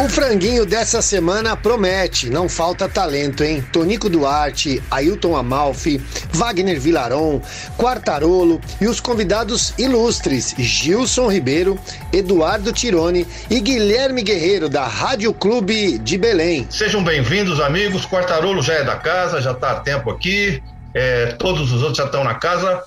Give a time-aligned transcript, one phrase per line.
[0.00, 3.62] O franguinho dessa semana promete, não falta talento, hein?
[3.70, 6.00] Tonico Duarte, Ailton Amalfi,
[6.32, 7.42] Wagner Vilaron,
[7.76, 11.78] Quartarolo e os convidados ilustres Gilson Ribeiro,
[12.14, 16.66] Eduardo Tirone e Guilherme Guerreiro da Rádio Clube de Belém.
[16.70, 18.06] Sejam bem-vindos, amigos.
[18.06, 20.62] Quartarolo já é da casa, já está há tempo aqui.
[20.94, 22.82] É, todos os outros já estão na casa.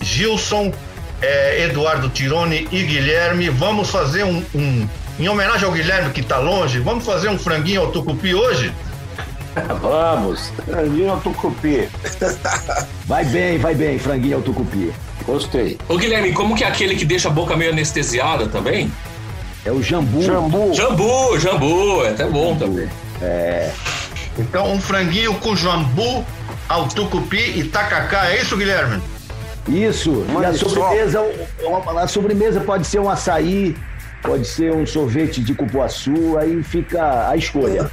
[0.00, 0.72] Gilson,
[1.20, 6.38] é, Eduardo Tirone e Guilherme, vamos fazer um, um em homenagem ao Guilherme que está
[6.38, 8.72] longe, vamos fazer um franguinho ao tucupi hoje?
[9.80, 11.88] Vamos, franguinho ao tucupi.
[13.06, 14.92] Vai bem, vai bem, franguinho ao tucupi.
[15.24, 15.78] Gostei.
[15.88, 18.90] Ô Guilherme, como que é aquele que deixa a boca meio anestesiada também?
[19.64, 20.22] É o jambu.
[20.22, 20.74] Jambu.
[20.74, 22.64] Jambu, jambu, é até bom jambu.
[22.64, 22.88] também.
[23.22, 23.70] É.
[24.38, 26.24] Então, um franguinho com jambu
[26.68, 29.00] ao tucupi e tacacá, é isso, Guilherme?
[29.68, 30.26] Isso.
[30.40, 31.22] e a sobremesa,
[31.96, 33.74] a sobremesa pode ser um açaí,
[34.24, 37.90] pode ser um sorvete de cupuaçu, aí fica a escolha.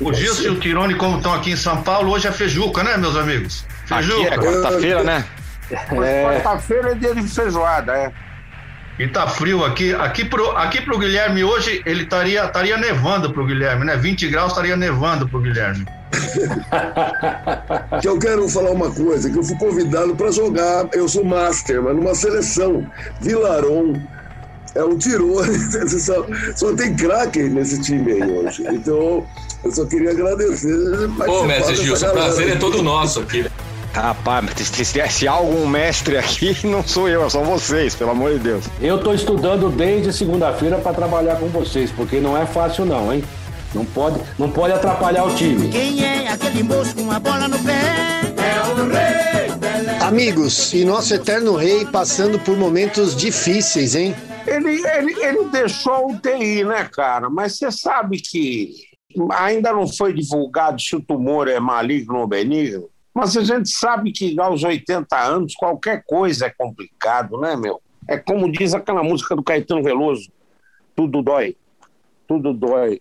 [0.00, 2.96] O Gilson e o Tirone, como estão aqui em São Paulo, hoje é feijuca, né,
[2.96, 3.66] meus amigos?
[3.84, 4.34] Feijuca.
[4.34, 5.24] Aqui é quarta-feira, né?
[5.70, 6.24] É...
[6.24, 8.12] Quarta-feira é dia de feijoada, é.
[8.96, 9.92] E tá frio aqui.
[9.92, 13.96] Aqui pro, aqui pro Guilherme hoje, ele estaria estaria nevando pro Guilherme, né?
[13.96, 15.84] 20 graus estaria nevando pro Guilherme.
[18.00, 21.82] que eu quero falar uma coisa, que eu fui convidado para jogar, eu sou master,
[21.82, 22.88] mas numa seleção
[23.20, 24.00] Vilaron
[24.74, 25.58] é um tirone.
[25.88, 28.64] Só, só tem craque nesse time aí hoje.
[28.70, 29.24] Então,
[29.64, 31.08] eu só queria agradecer.
[31.24, 33.46] Pô, mestre Gilson, o prazer é todo nosso aqui.
[33.92, 38.40] Rapaz, se, se há algum mestre aqui, não sou eu, são vocês, pelo amor de
[38.40, 38.64] Deus.
[38.80, 43.22] Eu estou estudando desde segunda-feira para trabalhar com vocês, porque não é fácil não, hein?
[43.72, 45.68] Não pode, não pode atrapalhar o time.
[45.68, 47.80] Quem é aquele moço com a bola no pé?
[48.36, 49.24] É o rei!
[50.00, 54.14] Amigos, e nosso eterno rei passando por momentos difíceis, hein?
[54.54, 57.28] Ele, ele, ele deixou o TI, né, cara?
[57.28, 58.74] Mas você sabe que
[59.32, 62.88] ainda não foi divulgado se o tumor é maligno ou benigno.
[63.14, 67.80] Mas a gente sabe que aos 80 anos qualquer coisa é complicado, né, meu?
[68.08, 70.30] É como diz aquela música do Caetano Veloso:
[70.96, 71.56] tudo dói,
[72.26, 73.00] tudo dói.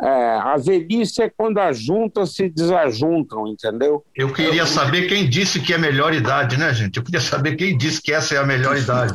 [0.00, 4.04] É, a velhice é quando as juntas se desajuntam, entendeu?
[4.14, 6.98] Eu queria saber quem disse que é melhor idade, né, gente?
[6.98, 9.14] Eu queria saber quem disse que essa é a melhor idade.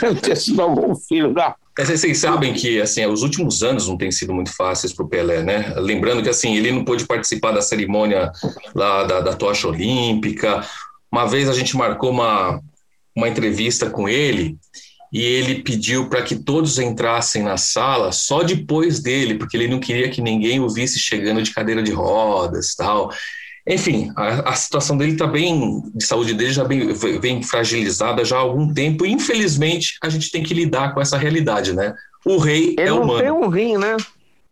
[0.00, 1.56] Deve ter sido algum filho da.
[1.76, 5.08] É, vocês sabem que assim, os últimos anos não têm sido muito fáceis para o
[5.08, 5.74] Pelé, né?
[5.76, 8.30] Lembrando que assim ele não pôde participar da cerimônia
[8.74, 10.64] lá da, da tocha olímpica.
[11.10, 12.60] Uma vez a gente marcou uma,
[13.16, 14.56] uma entrevista com ele
[15.12, 19.78] e ele pediu para que todos entrassem na sala só depois dele, porque ele não
[19.78, 23.12] queria que ninguém o visse chegando de cadeira de rodas, tal.
[23.68, 26.88] Enfim, a, a situação dele está bem, de saúde dele já bem,
[27.20, 31.18] bem fragilizada já há algum tempo, e infelizmente a gente tem que lidar com essa
[31.18, 31.94] realidade, né?
[32.24, 33.18] O rei ele é humano.
[33.18, 33.96] Ele não tem um rim, né?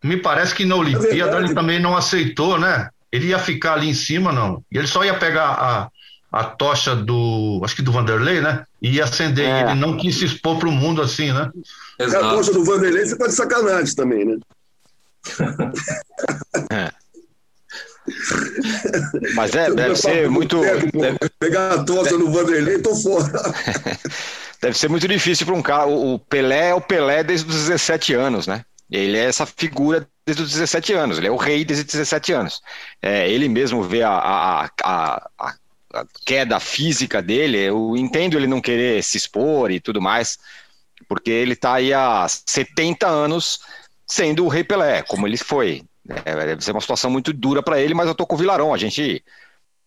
[0.03, 2.89] Me parece que na Olimpíada é ele também não aceitou, né?
[3.11, 4.63] Ele ia ficar ali em cima, não.
[4.71, 5.89] E ele só ia pegar a,
[6.31, 8.65] a tocha do, acho que do Vanderlei, né?
[8.81, 9.45] E ia acender.
[9.45, 9.61] É.
[9.63, 11.51] Ele não quis se expor para o mundo assim, né?
[11.99, 12.25] Exato.
[12.25, 14.37] A tocha do Vanderlei você tá de sacanagem também, né?
[16.71, 16.91] é.
[19.35, 20.61] Mas é, deve ser muito.
[20.61, 20.89] deve...
[21.37, 23.29] Pegar a tocha no Vanderlei, tô fora.
[24.61, 25.87] deve ser muito difícil para um cara.
[25.87, 28.63] O Pelé é o Pelé desde os 17 anos, né?
[28.89, 32.33] Ele é essa figura desde os 17 anos, ele é o rei desde os 17
[32.33, 32.61] anos.
[33.01, 35.53] É, ele mesmo vê a, a, a, a
[35.93, 40.37] a queda física dele, eu entendo ele não querer se expor e tudo mais,
[41.07, 43.59] porque ele está aí há 70 anos
[44.07, 45.83] sendo o Rei Pelé, como ele foi.
[46.25, 48.73] É, deve ser uma situação muito dura para ele, mas eu tô com o Vilarão.
[48.73, 49.23] A gente,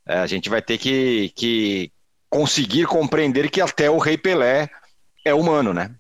[0.07, 1.93] é, a gente vai ter que, que
[2.31, 4.69] conseguir compreender que até o Rei Pelé
[5.25, 5.91] é humano, né?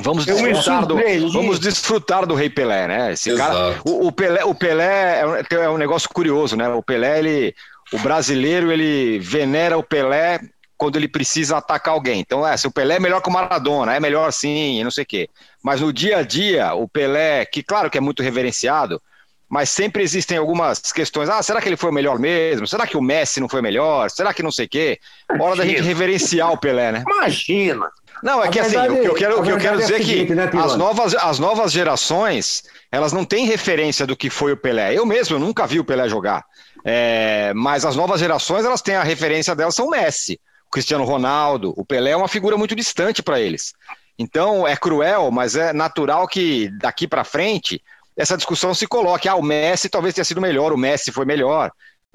[0.00, 0.96] Vamos desfrutar, do,
[1.32, 3.12] vamos desfrutar do Rei Pelé, né?
[3.12, 6.68] Esse cara, o, o, Pelé, o Pelé é, é um negócio curioso, né?
[6.68, 7.54] O Pelé, ele,
[7.92, 10.40] o brasileiro ele venera o Pelé
[10.76, 12.20] quando ele precisa atacar alguém.
[12.20, 15.04] Então, é, se o Pelé é melhor que o Maradona, é melhor assim, não sei
[15.04, 15.28] o quê.
[15.62, 19.02] Mas no dia a dia, o Pelé, que claro que é muito reverenciado,
[19.48, 21.28] mas sempre existem algumas questões.
[21.28, 22.66] Ah, será que ele foi o melhor mesmo?
[22.66, 24.10] Será que o Messi não foi melhor?
[24.10, 24.98] Será que não sei o quê?
[25.40, 27.02] Hora da gente reverenciar o Pelé, né?
[27.10, 27.88] Imagina!
[28.22, 30.34] Não, é que assim, o que eu quero, o que eu quero dizer é, que
[30.34, 34.92] né, as, novas, as novas gerações, elas não têm referência do que foi o Pelé.
[34.92, 36.44] Eu mesmo eu nunca vi o Pelé jogar.
[36.84, 41.04] É, mas as novas gerações, elas têm a referência delas, são o Messi, o Cristiano
[41.04, 43.72] Ronaldo, o Pelé é uma figura muito distante para eles.
[44.18, 47.80] Então é cruel, mas é natural que daqui para frente
[48.16, 49.28] essa discussão se coloque.
[49.28, 51.70] Ah, o Messi talvez tenha sido melhor, o Messi foi melhor.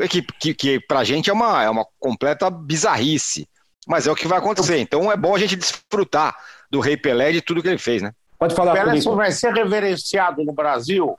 [0.09, 3.47] que, que, que para a gente é uma, é uma completa bizarrice.
[3.87, 4.77] Mas é o que vai acontecer.
[4.79, 6.35] Então é bom a gente desfrutar
[6.69, 8.11] do Rei Pelé e de tudo que ele fez, né?
[8.37, 11.17] Pode falar, Pelé só vai ser reverenciado no Brasil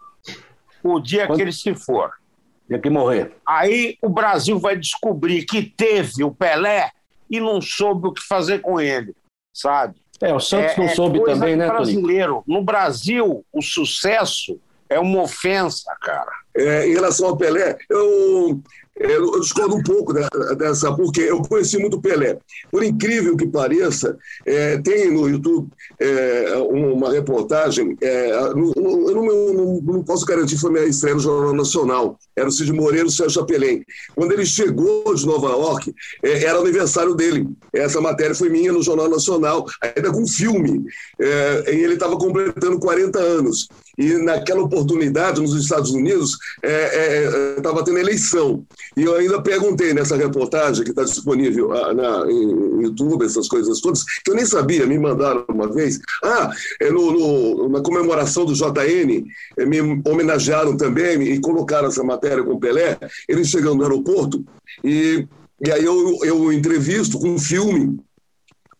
[0.83, 1.37] o dia Quando...
[1.37, 2.13] que ele se for.
[2.69, 3.33] Dia que morrer.
[3.47, 6.91] Aí o Brasil vai descobrir que teve o Pelé
[7.29, 9.15] e não soube o que fazer com ele,
[9.53, 9.97] sabe?
[10.21, 12.35] É, o Santos é, não é soube também, né, brasileiro.
[12.35, 12.53] Tonico?
[12.53, 14.59] No Brasil, o sucesso
[14.89, 16.33] é uma ofensa, cara.
[16.57, 18.61] É, em relação ao Pelé, eu,
[18.97, 20.13] eu discordo um pouco
[20.57, 22.39] dessa, porque eu conheci muito Pelé.
[22.71, 25.69] Por incrível que pareça, é, tem no YouTube
[25.99, 31.21] é, uma reportagem, é, eu não, não, não, posso garantir que foi minha estreia no
[31.21, 33.85] Jornal Nacional, era o Cid Moreira e o Sérgio Chapelém.
[34.15, 35.93] Quando ele chegou de Nova York,
[36.23, 37.49] é, era aniversário dele.
[37.73, 40.85] Essa matéria foi minha no Jornal Nacional, ainda com filme.
[41.21, 43.69] É, e ele estava completando 40 anos.
[43.97, 48.65] E naquela oportunidade, nos Estados Unidos, estava é, é, tendo eleição.
[48.97, 53.81] E eu ainda perguntei nessa reportagem que está disponível ah, na, em YouTube, essas coisas
[53.81, 55.99] todas, que eu nem sabia, me mandaram uma vez.
[56.23, 56.51] Ah,
[56.81, 59.25] é no, no, na comemoração do JN,
[59.57, 62.99] é, me homenagearam também e colocaram essa matéria com o Pelé,
[63.29, 64.45] ele chegando no aeroporto,
[64.83, 65.27] e,
[65.65, 67.99] e aí eu, eu entrevisto com um filme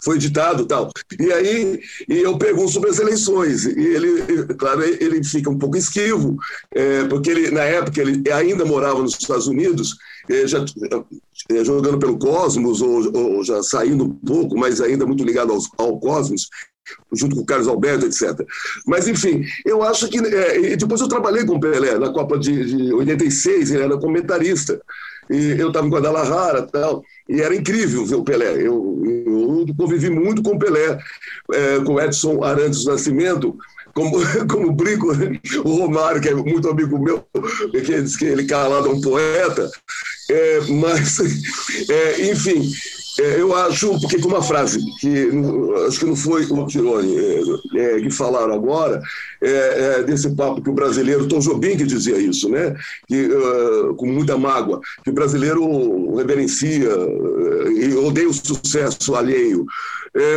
[0.05, 0.91] foi editado tal.
[1.19, 3.65] E aí e eu pergunto sobre as eleições.
[3.65, 6.37] E ele, claro, ele fica um pouco esquivo,
[6.73, 9.97] é, porque ele, na época ele ainda morava nos Estados Unidos,
[10.29, 10.65] é, já,
[11.51, 15.69] é, jogando pelo Cosmos, ou, ou, já saindo um pouco, mas ainda muito ligado aos,
[15.79, 16.49] ao Cosmos
[17.13, 18.39] junto com o Carlos Alberto, etc.
[18.87, 20.19] Mas, enfim, eu acho que.
[20.19, 24.81] É, depois eu trabalhei com o Pelé na Copa de, de 86, ele era comentarista.
[25.31, 28.53] E eu estava em Guadalajara tal, e era incrível ver o Pelé.
[28.55, 30.99] Eu, eu convivi muito com o Pelé,
[31.53, 33.57] é, com Edson Arantes Nascimento,
[33.95, 34.19] como,
[34.51, 35.09] como brinco,
[35.65, 37.25] o Romário, que é muito amigo meu,
[37.73, 39.71] que diz que ele calado é um poeta,
[40.31, 41.19] é, mas,
[41.89, 42.71] é, enfim,
[43.19, 45.31] é, eu acho, porque com uma frase que
[45.87, 47.43] acho que não foi o Tironi é,
[47.77, 49.01] é, que falaram agora,
[49.41, 52.75] é, é, desse papo que o brasileiro, Tom Jobim que dizia isso, né?
[53.07, 59.65] Que, uh, com muita mágoa, que o brasileiro reverencia uh, e odeia o sucesso alheio.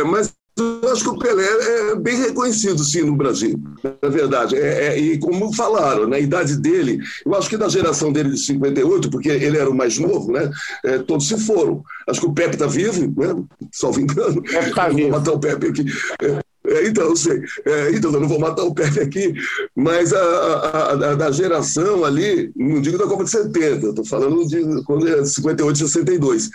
[0.06, 3.60] mas eu acho que o Pelé é bem reconhecido, sim, no Brasil,
[4.02, 4.56] na verdade.
[4.56, 8.38] É, é, e como falaram, na idade dele, eu acho que da geração dele de
[8.38, 10.50] 58, porque ele era o mais novo, né?
[10.84, 11.82] É, todos se foram.
[12.08, 13.34] Acho que o Pepe está vivo, né?
[13.72, 14.42] Salvo engano.
[14.42, 15.10] Pepe está vivo.
[15.10, 15.84] Vou matar o Pepe aqui.
[16.22, 17.42] É, é, então, eu sei.
[17.64, 19.32] É, então, eu não vou matar o Pepe aqui,
[19.74, 24.46] mas a, a, a, da geração ali, não digo da Copa de 70, estou falando
[24.46, 26.50] de quando é 58, 62.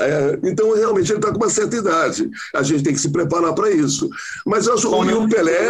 [0.00, 2.30] É, então, realmente, ele está com uma certa idade.
[2.54, 4.08] A gente tem que se preparar para isso.
[4.46, 5.68] Mas eu acho que o Pelé,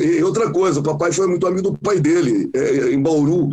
[0.00, 3.50] e outra coisa, o papai foi muito amigo do pai dele, é, em Bauru.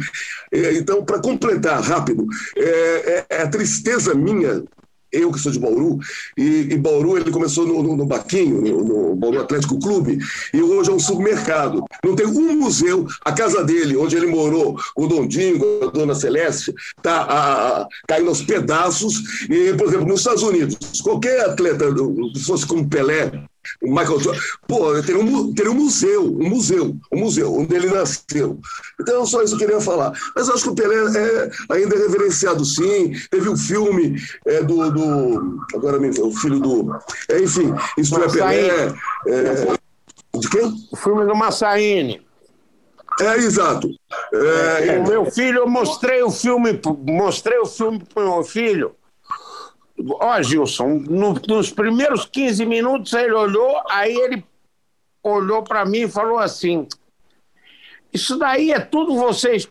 [0.51, 2.25] É, então, para completar rápido,
[2.55, 4.63] é, é, é a tristeza minha
[5.13, 5.99] eu que sou de Bauru,
[6.37, 10.17] e, e Bauru ele começou no, no, no Baquinho, no, no, Bauru Atlético Clube,
[10.53, 11.83] e hoje é um supermercado.
[12.03, 16.73] Não tem um museu, a casa dele, onde ele morou, o Dondinho, a Dona Celeste,
[16.97, 21.85] está caindo aos pedaços, e, por exemplo, nos Estados Unidos, qualquer atleta,
[22.33, 23.31] se fosse como Pelé,
[23.81, 28.59] Michael Jordan, pô, teria um, um museu, um museu, um museu, onde ele nasceu.
[28.99, 30.13] Então, só isso que eu queria falar.
[30.35, 33.13] Mas acho que o Pelé é, ainda é reverenciado, sim.
[33.29, 34.15] Teve o um filme
[34.45, 35.65] é, do, do.
[35.73, 36.95] Agora me o filho do.
[37.29, 38.87] É, enfim, Isto é Pelé.
[39.27, 40.73] É, de quem?
[40.91, 42.21] O filme do Massaíne.
[43.21, 43.89] É, exato.
[44.33, 48.95] É, o meu filho, eu mostrei o filme, mostrei o filme para o meu filho.
[50.09, 54.43] Ó, Gilson, no, nos primeiros 15 minutos ele olhou, aí ele
[55.23, 56.87] olhou para mim e falou assim:
[58.11, 59.67] Isso daí é tudo vocês,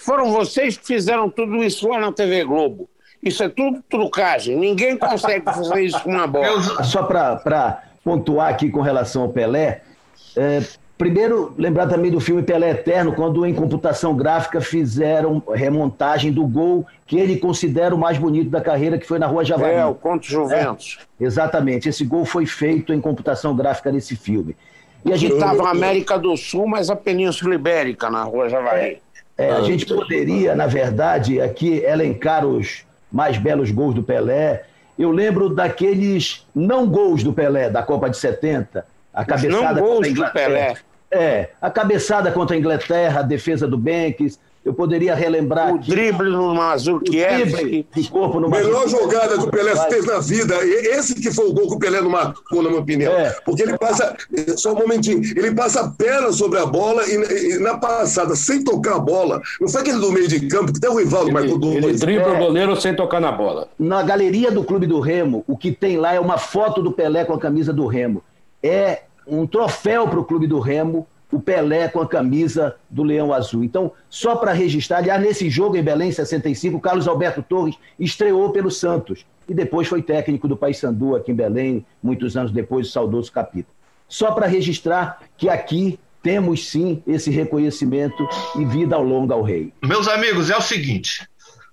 [0.00, 2.88] foram vocês que fizeram tudo isso lá na TV Globo.
[3.22, 4.56] Isso é tudo trucagem.
[4.56, 6.82] Ninguém consegue fazer isso com uma bola.
[6.82, 9.82] Só para pontuar aqui com relação ao Pelé,
[10.36, 10.60] é,
[11.02, 16.86] Primeiro, lembrar também do filme Pelé Eterno, quando em computação gráfica fizeram remontagem do gol
[17.04, 19.74] que ele considera o mais bonito da carreira, que foi na Rua Javari.
[19.74, 21.00] É, o Conto Juventus.
[21.20, 24.54] É, exatamente, esse gol foi feito em computação gráfica nesse filme.
[25.04, 29.02] E a gente estava na América do Sul, mas a Península Ibérica, na Rua Javari.
[29.36, 34.66] É, a gente poderia, na verdade, aqui elencar os mais belos gols do Pelé.
[34.96, 40.12] Eu lembro daqueles não gols do Pelé, da Copa de 70, a cabeçada não gols
[40.12, 40.76] do Pelé.
[41.12, 45.72] É, a cabeçada contra a Inglaterra, a defesa do Banks, Eu poderia relembrar.
[45.72, 47.84] O aqui, drible no Mazurkiewicz.
[47.92, 50.54] De corpo no Melhor jogada que o Pelé fez na vida.
[50.64, 53.12] Esse que foi o gol que o Pelé não marcou, na minha opinião.
[53.12, 53.30] É.
[53.44, 54.16] Porque ele passa.
[54.56, 55.20] Só um momentinho.
[55.36, 59.42] Ele passa a perna sobre a bola e, e, na passada, sem tocar a bola.
[59.60, 61.84] Não foi aquele do meio de campo, que até o Rivaldo marcou dois.
[61.84, 62.32] Ele dribla é.
[62.32, 63.68] o goleiro sem tocar na bola.
[63.76, 67.24] Na galeria do Clube do Remo, o que tem lá é uma foto do Pelé
[67.24, 68.22] com a camisa do Remo.
[68.62, 73.32] É um troféu para o Clube do Remo o Pelé com a camisa do Leão
[73.32, 73.64] Azul.
[73.64, 78.50] Então, só para registrar, aliás, nesse jogo em Belém, em 65, Carlos Alberto Torres estreou
[78.50, 82.90] pelo Santos e depois foi técnico do Paysandu aqui em Belém, muitos anos depois, o
[82.90, 83.70] saudoso Capita.
[84.06, 89.72] Só para registrar que aqui temos sim esse reconhecimento e vida ao longo ao rei.
[89.82, 91.26] Meus amigos, é o seguinte,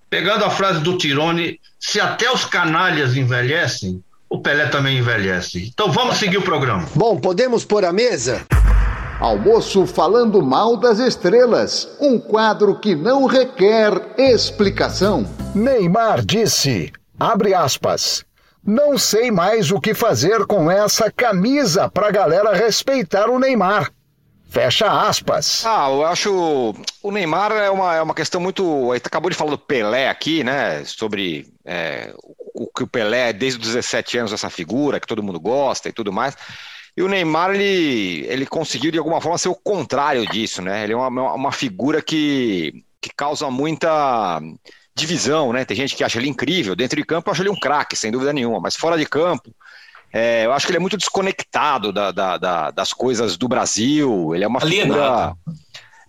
[0.09, 4.01] pegando a frase do Tirone, se até os canalhas envelhecem,
[4.39, 5.69] o Pelé também envelhece.
[5.73, 6.87] Então vamos seguir o programa.
[6.95, 8.45] Bom, podemos pôr a mesa?
[9.19, 15.29] Almoço falando mal das estrelas, um quadro que não requer explicação.
[15.53, 18.23] Neymar disse, abre aspas,
[18.65, 23.91] não sei mais o que fazer com essa camisa pra galera respeitar o Neymar.
[24.49, 25.63] Fecha aspas.
[25.63, 26.73] Ah, eu acho.
[27.03, 28.91] O Neymar é uma, é uma questão muito.
[28.93, 30.83] Acabou de falar do Pelé aqui, né?
[30.85, 32.38] Sobre é, o
[32.75, 35.93] que o Pelé é desde os 17 anos, essa figura que todo mundo gosta e
[35.93, 36.35] tudo mais.
[36.95, 40.83] E o Neymar, ele, ele conseguiu de alguma forma ser o contrário disso, né?
[40.83, 44.41] Ele é uma, uma figura que, que causa muita
[44.95, 45.63] divisão, né?
[45.63, 46.75] Tem gente que acha ele incrível.
[46.75, 48.59] Dentro de campo, eu acho ele um craque, sem dúvida nenhuma.
[48.59, 49.55] Mas fora de campo,
[50.11, 54.35] é, eu acho que ele é muito desconectado da, da, da, das coisas do Brasil.
[54.35, 54.93] Ele é uma Alienado.
[54.93, 55.35] figura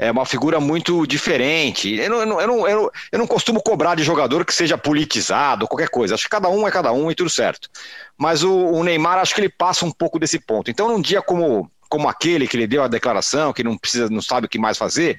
[0.00, 1.94] é uma figura muito diferente.
[1.94, 5.68] Eu não, eu, não, eu, não, eu, não costumo cobrar de jogador que seja politizado,
[5.68, 6.14] qualquer coisa.
[6.14, 7.68] Acho que cada um é cada um e tudo certo.
[8.16, 10.70] Mas o, o Neymar, acho que ele passa um pouco desse ponto.
[10.70, 14.22] Então, num dia como, como aquele que ele deu a declaração, que não precisa, não
[14.22, 15.18] sabe o que mais fazer,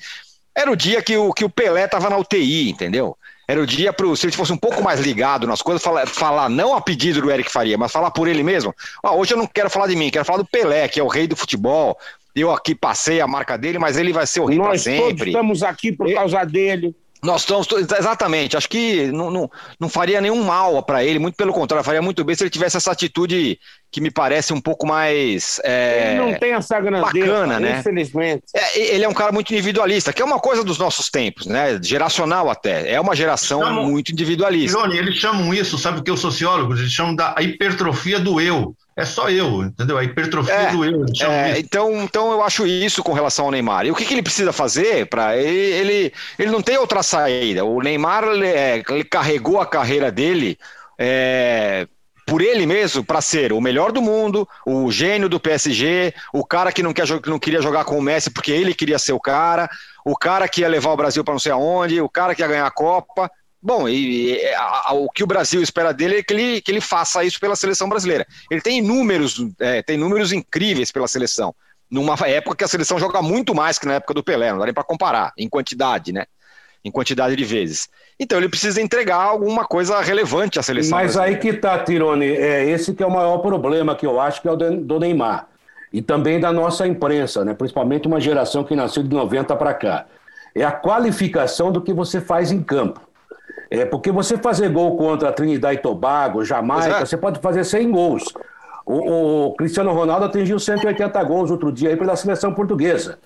[0.56, 3.16] era o dia que o, que o Pelé estava na UTI, entendeu?
[3.48, 6.50] Era o dia para se ele fosse um pouco mais ligado nas coisas, falar, falar
[6.50, 8.74] não a pedido do Eric Faria, mas falar por ele mesmo.
[9.04, 11.08] Ah, hoje eu não quero falar de mim, quero falar do Pelé, que é o
[11.08, 11.98] rei do futebol,
[12.36, 15.18] eu aqui passei a marca dele, mas ele vai ser o rei para sempre.
[15.18, 16.96] Nós estamos aqui por causa dele.
[17.24, 21.54] Nós estamos, exatamente, acho que não, não, não faria nenhum mal para ele, muito pelo
[21.54, 23.60] contrário, faria muito bem se ele tivesse essa atitude
[23.92, 25.62] que me parece um pouco mais.
[25.64, 27.78] É, ele não tem essa grandeza, bacana, né?
[27.80, 28.46] infelizmente.
[28.56, 31.80] É, ele é um cara muito individualista, que é uma coisa dos nossos tempos, né?
[31.84, 32.92] Geracional até.
[32.92, 34.80] É uma geração chamam, muito individualista.
[34.80, 36.80] Johnny, eles chamam isso, sabe o que os sociólogos?
[36.80, 39.98] Eles chamam da hipertrofia do eu é só eu, entendeu?
[39.98, 41.06] A hipertrofia é, do eu.
[41.22, 43.86] É, então, então eu acho isso com relação ao Neymar.
[43.86, 47.64] E o que, que ele precisa fazer para ele, ele, ele não tem outra saída.
[47.64, 50.58] O Neymar ele, é, ele carregou a carreira dele
[51.00, 51.88] é,
[52.28, 56.72] por ele mesmo para ser o melhor do mundo, o gênio do PSG, o cara
[56.72, 59.20] que não, quer, que não queria jogar com o Messi porque ele queria ser o
[59.20, 59.70] cara,
[60.06, 62.48] o cara que ia levar o Brasil para não sei aonde, o cara que ia
[62.48, 63.32] ganhar a Copa.
[63.62, 66.72] Bom, e, e a, a, o que o Brasil espera dele é que ele, que
[66.72, 68.26] ele faça isso pela seleção brasileira.
[68.50, 71.54] Ele tem números, é, tem números incríveis pela seleção.
[71.90, 74.66] Numa época que a seleção joga muito mais que na época do Pelé, não dá
[74.66, 76.26] nem para comparar, em quantidade, né?
[76.84, 77.88] Em quantidade de vezes.
[78.20, 80.98] Então ele precisa entregar alguma coisa relevante à seleção.
[80.98, 81.36] Mas brasileira.
[81.36, 84.48] aí que tá, Tirone, é esse que é o maior problema que eu acho que
[84.48, 85.48] é o do Neymar.
[85.94, 87.54] E também da nossa imprensa, né?
[87.54, 90.06] principalmente uma geração que nasceu de 90 para cá.
[90.56, 93.11] É a qualificação do que você faz em campo.
[93.72, 97.90] É, porque você fazer gol contra a Trinidad e Tobago, Jamaica, você pode fazer 100
[97.90, 98.26] gols.
[98.86, 103.18] O, o, Cristiano Ronaldo atingiu 180 gols outro dia aí pela seleção portuguesa.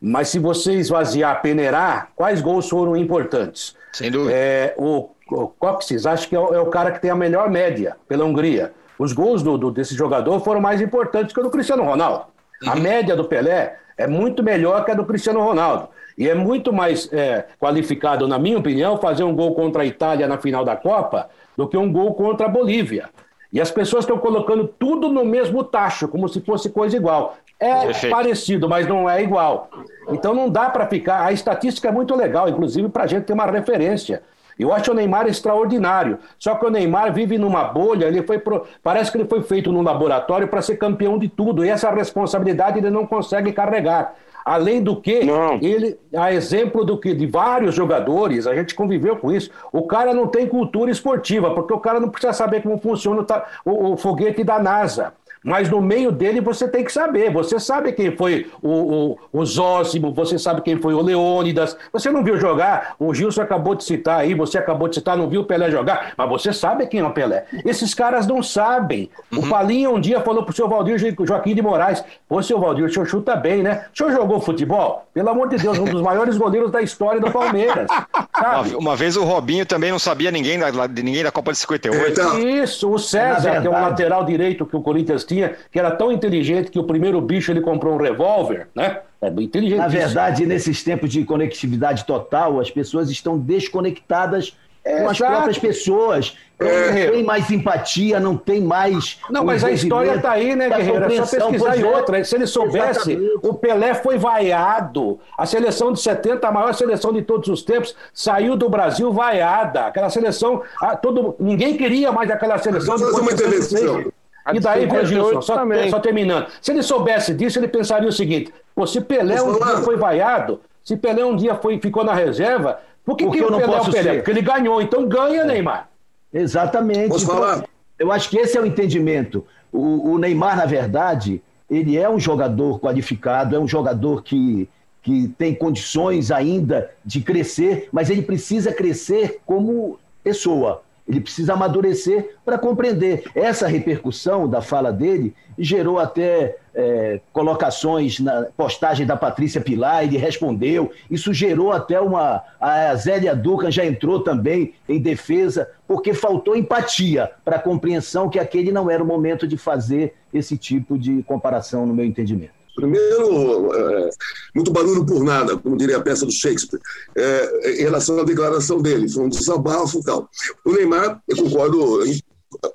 [0.00, 3.76] Mas se você esvaziar, peneirar, quais gols foram importantes?
[3.92, 4.32] Sem dúvida.
[4.34, 7.50] É, o, o Coxes, acho que é o, é o, cara que tem a melhor
[7.50, 8.72] média pela Hungria.
[8.98, 12.24] Os gols do, do, desse jogador foram mais importantes que o do Cristiano Ronaldo.
[12.62, 12.72] Uhum.
[12.72, 15.88] A média do Pelé é muito melhor que a do Cristiano Ronaldo.
[16.16, 20.28] E é muito mais é, qualificado, na minha opinião, fazer um gol contra a Itália
[20.28, 23.08] na final da Copa do que um gol contra a Bolívia.
[23.52, 27.36] E as pessoas estão colocando tudo no mesmo tacho, como se fosse coisa igual.
[27.60, 28.14] É Perfeito.
[28.14, 29.70] parecido, mas não é igual.
[30.08, 31.24] Então não dá para ficar.
[31.24, 34.22] A estatística é muito legal, inclusive para a gente ter uma referência.
[34.58, 36.18] Eu acho o Neymar extraordinário.
[36.38, 38.64] Só que o Neymar vive numa bolha, ele foi pro...
[38.82, 41.64] parece que ele foi feito num laboratório para ser campeão de tudo.
[41.64, 44.14] E essa responsabilidade ele não consegue carregar.
[44.44, 45.58] Além do que, não.
[45.62, 49.50] ele, a exemplo do que de vários jogadores, a gente conviveu com isso.
[49.72, 53.24] O cara não tem cultura esportiva, porque o cara não precisa saber como funciona
[53.64, 55.12] o, o, o foguete da NASA.
[55.42, 57.32] Mas no meio dele você tem que saber.
[57.32, 61.76] Você sabe quem foi o, o, o Zósimo, você sabe quem foi o Leônidas.
[61.92, 65.28] Você não viu jogar, o Gilson acabou de citar aí, você acabou de citar, não
[65.28, 67.44] viu o Pelé jogar, mas você sabe quem é o Pelé.
[67.64, 69.10] Esses caras não sabem.
[69.32, 69.40] Uhum.
[69.40, 72.92] O Palinha um dia falou pro seu Valdir Joaquim de Moraes: Ô, seu Valdir, o
[72.92, 73.86] senhor chuta bem, né?
[73.92, 75.06] O senhor jogou futebol?
[75.12, 77.88] Pelo amor de Deus, um dos maiores goleiros da história do Palmeiras.
[78.42, 82.10] Uma, uma, vez o Robinho também não sabia ninguém da, ninguém da Copa de 58.
[82.10, 85.31] Então, Isso, o César, que é um lateral direito que o Corinthians tinha,
[85.70, 89.00] que era tão inteligente que o primeiro bicho ele comprou um revólver, né?
[89.20, 89.78] É bem inteligente.
[89.78, 95.32] Na verdade, nesses tempos de conectividade total, as pessoas estão desconectadas é, com as exato.
[95.32, 96.36] próprias pessoas.
[96.58, 97.06] É.
[97.06, 99.18] Não tem mais empatia, não tem mais.
[99.30, 101.04] Não, mas a história está aí, né, Guerreiro?
[101.04, 101.86] É só pesquisar em é.
[101.86, 102.24] outra.
[102.24, 103.46] Se ele soubesse, Exatamente.
[103.46, 105.18] o Pelé foi vaiado.
[105.36, 109.86] A seleção de 70, a maior seleção de todos os tempos, saiu do Brasil vaiada.
[109.86, 110.62] Aquela seleção,
[111.00, 112.96] todo, ninguém queria mais aquela seleção.
[112.96, 114.12] Uma intervenção.
[114.52, 116.48] E daí, viu, Gilson, só, só, terminando.
[116.60, 120.60] Se ele soubesse disso, ele pensaria o seguinte: pô, se Pelé um dia foi vaiado,
[120.82, 123.80] se Pelé um dia foi, ficou na reserva, por que, Porque que o Pelé é
[123.80, 124.02] o Pelé?
[124.02, 124.14] Ser.
[124.16, 125.44] Porque ele ganhou, então ganha, é.
[125.44, 125.88] Neymar.
[126.32, 127.08] Exatamente.
[127.08, 127.64] Posso então, falar?
[127.98, 129.46] Eu acho que esse é o entendimento.
[129.72, 134.68] O, o, Neymar, na verdade, ele é um jogador qualificado, é um jogador que,
[135.02, 140.82] que tem condições ainda de crescer, mas ele precisa crescer como pessoa.
[141.08, 143.24] Ele precisa amadurecer para compreender.
[143.34, 150.16] Essa repercussão da fala dele gerou até é, colocações na postagem da Patrícia Pilar, ele
[150.16, 150.92] respondeu.
[151.10, 152.42] Isso gerou até uma.
[152.60, 158.38] A Zélia Ducan já entrou também em defesa, porque faltou empatia para a compreensão que
[158.38, 162.61] aquele não era o momento de fazer esse tipo de comparação, no meu entendimento.
[162.74, 164.10] Primeiro, é,
[164.54, 166.80] muito barulho por nada, como diria a peça do Shakespeare,
[167.16, 170.28] é, em relação à declaração dele, foi um desabafo e tal.
[170.64, 172.02] O Neymar, eu concordo,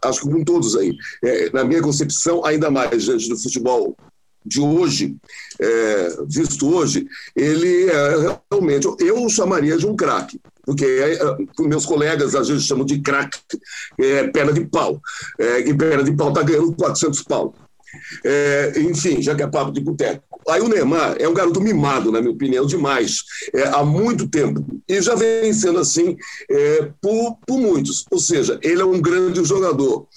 [0.04, 3.96] acho que com todos aí, é, na minha concepção, ainda mais diante do futebol
[4.46, 5.18] de hoje,
[5.60, 11.68] é, visto hoje, ele é realmente, eu o chamaria de um craque, porque é, é
[11.68, 13.40] meus colegas às vezes chamam de craque,
[14.00, 15.02] é, perna de pau,
[15.38, 17.54] é, e perna de pau está ganhando 400 pau.
[18.24, 20.24] É, enfim, já que é papo de boteco.
[20.48, 23.24] Aí o Neymar é um garoto mimado, na minha opinião, demais,
[23.54, 24.66] é, há muito tempo.
[24.88, 26.16] E já vem sendo assim
[26.50, 28.06] é, por, por muitos.
[28.10, 30.08] Ou seja, ele é um grande jogador.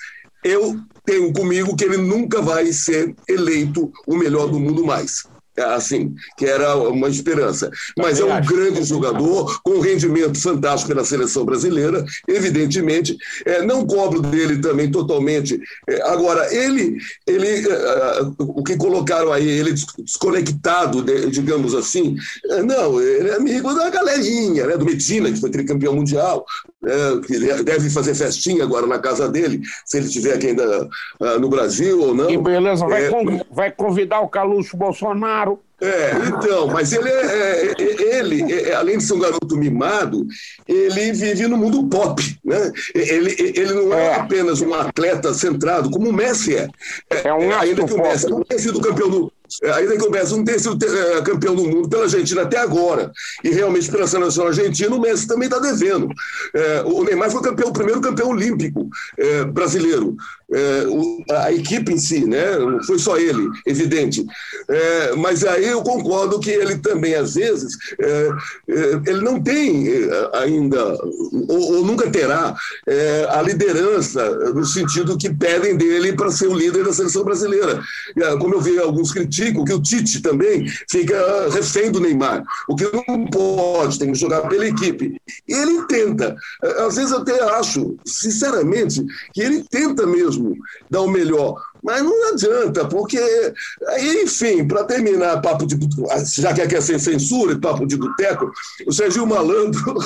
[0.45, 5.25] Eu tenho comigo que ele nunca vai ser eleito o melhor do mundo mais
[5.63, 7.71] assim, que era uma esperança.
[7.97, 13.17] Mas é um grande jogador, com um rendimento fantástico na seleção brasileira, evidentemente.
[13.45, 15.61] É, não cobro dele também totalmente.
[15.89, 16.97] É, agora, ele,
[17.27, 22.17] ele uh, o que colocaram aí, ele desconectado, digamos assim,
[22.51, 26.45] é, não, ele é amigo da galerinha, né, do Medina, que foi tricampeão mundial,
[26.85, 30.89] é, que deve fazer festinha agora na casa dele, se ele estiver aqui ainda
[31.21, 32.27] uh, no Brasil ou não.
[32.27, 33.11] Que beleza, vai, é,
[33.51, 35.50] vai convidar o Caluxo Bolsonaro.
[35.83, 40.27] É, então, mas ele, é, é, é ele é, além de ser um garoto mimado,
[40.69, 42.71] ele vive no mundo pop, né?
[42.95, 46.69] Ele, ele não é, apenas um atleta centrado, como o Messi é.
[47.25, 50.11] é um ainda que o Messi não tenha sido campeão do, é, ainda que o
[50.11, 53.11] Messi não tenha sido é, campeão do mundo pela Argentina até agora,
[53.43, 56.09] e realmente pela seleção argentina, o Messi também está devendo.
[56.55, 58.89] É, o Neymar foi campeão, o primeiro campeão olímpico
[59.19, 60.17] é, brasileiro.
[60.53, 62.59] É, a equipe em si, né?
[62.59, 64.27] não foi só ele, evidente.
[64.69, 67.77] É, mas aí eu concordo que ele também, às vezes,
[69.07, 69.87] ele não tem
[70.33, 70.99] ainda,
[71.49, 72.55] ou, ou nunca terá,
[73.31, 77.81] a liderança, no sentido que pedem dele para ser o líder da seleção brasileira.
[78.41, 82.85] Como eu vi alguns criticam que o Tite também fica refém do Neymar, o que
[82.93, 85.21] não pode, tem que jogar pela equipe.
[85.47, 86.37] Ele tenta.
[86.87, 90.40] Às vezes até acho, sinceramente, que ele tenta mesmo
[90.91, 91.70] dar o melhor.
[91.83, 93.21] Mas não adianta, porque.
[94.23, 95.79] Enfim, para terminar, papo de.
[96.41, 98.51] Já que quer ser censura, papo de boteco,
[98.87, 99.81] o Serginho Malandro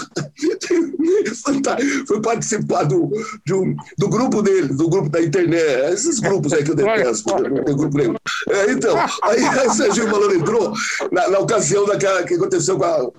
[2.06, 3.10] foi participar do,
[3.46, 7.64] do, do, grupo dele, do grupo da internet, esses grupos aí que eu detesto, não
[7.64, 8.14] tem grupo nenhum.
[8.48, 10.72] É, então, aí o Serginho Malandro entrou
[11.12, 13.10] na, na, ocasião daquela que aconteceu com a,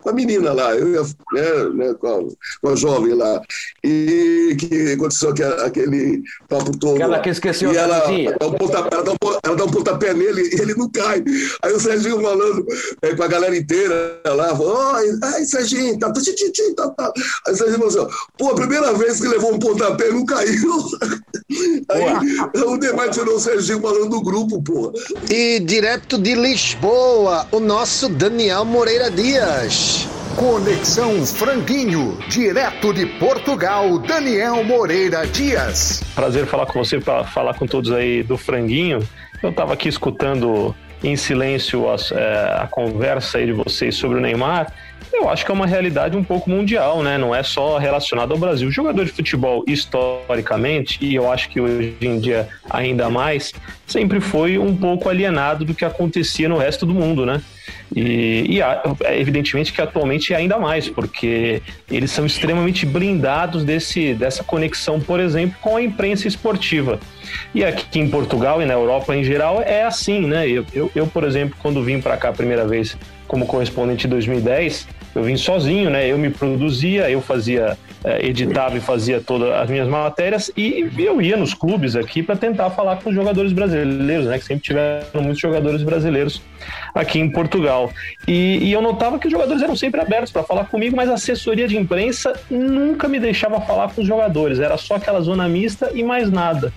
[0.00, 2.20] com a menina lá, eu, né, né, com, a,
[2.62, 3.40] com, a, jovem lá,
[3.84, 6.96] e que aconteceu aquele, aquele papo todo.
[6.96, 7.72] Aquela que esqueceu.
[7.72, 10.60] E ela, ela dá, um pontapé, ela, dá um, ela dá um pontapé nele e
[10.60, 11.22] ele não cai.
[11.62, 12.66] Aí o Serginho falando
[13.02, 14.56] é, com a galera inteira lá,
[15.22, 16.20] ai, Serginho, tá, tá,
[16.76, 17.12] tá, tá.
[17.46, 20.84] Aí o Serginho falou assim, pô, a primeira vez que levou um pontapé não caiu.
[21.88, 24.92] Aí o Demar tirou o Serginho falando do grupo, pô.
[25.30, 30.17] E direto de Lisboa, o nosso Daniel Moreira Dias.
[30.38, 36.00] Conexão Franguinho, direto de Portugal, Daniel Moreira Dias.
[36.14, 39.00] Prazer falar com você, falar com todos aí do Franguinho.
[39.42, 40.72] Eu estava aqui escutando
[41.02, 44.72] em silêncio a, é, a conversa aí de vocês sobre o Neymar
[45.12, 47.18] eu acho que é uma realidade um pouco mundial, né?
[47.18, 48.70] Não é só relacionado ao Brasil.
[48.70, 53.52] Jogador de futebol, historicamente, e eu acho que hoje em dia ainda mais,
[53.86, 57.40] sempre foi um pouco alienado do que acontecia no resto do mundo, né?
[57.94, 64.14] E, e é evidentemente que atualmente é ainda mais, porque eles são extremamente blindados desse,
[64.14, 67.00] dessa conexão, por exemplo, com a imprensa esportiva.
[67.54, 70.48] E aqui em Portugal e na Europa em geral é assim, né?
[70.48, 72.96] Eu, eu, eu por exemplo, quando vim para cá a primeira vez
[73.28, 76.06] como correspondente em 2010, eu vim sozinho, né?
[76.06, 81.20] Eu me produzia, eu fazia, é, editava e fazia todas as minhas matérias e eu
[81.20, 84.38] ia nos clubes aqui para tentar falar com os jogadores brasileiros, né?
[84.38, 86.42] Que sempre tiveram muitos jogadores brasileiros
[86.94, 87.90] aqui em Portugal.
[88.26, 91.14] E, e eu notava que os jogadores eram sempre abertos para falar comigo, mas a
[91.14, 94.58] assessoria de imprensa nunca me deixava falar com os jogadores.
[94.58, 96.72] Era só aquela zona mista e mais nada.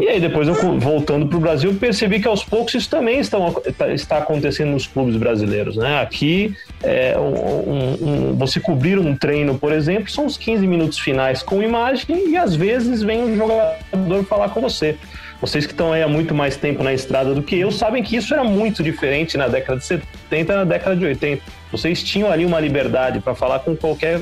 [0.00, 3.52] E aí depois eu voltando para o Brasil percebi que aos poucos isso também estão,
[3.76, 6.00] tá, está acontecendo nos clubes brasileiros, né?
[6.00, 11.42] Aqui é, um, um, você cobrir um treino, por exemplo, são os 15 minutos finais
[11.42, 14.96] com imagem e às vezes vem um jogador falar com você.
[15.40, 18.16] Vocês que estão aí há muito mais tempo na estrada do que eu sabem que
[18.16, 21.42] isso era muito diferente na década de 70 e na década de 80.
[21.70, 24.20] Vocês tinham ali uma liberdade para falar com qualquer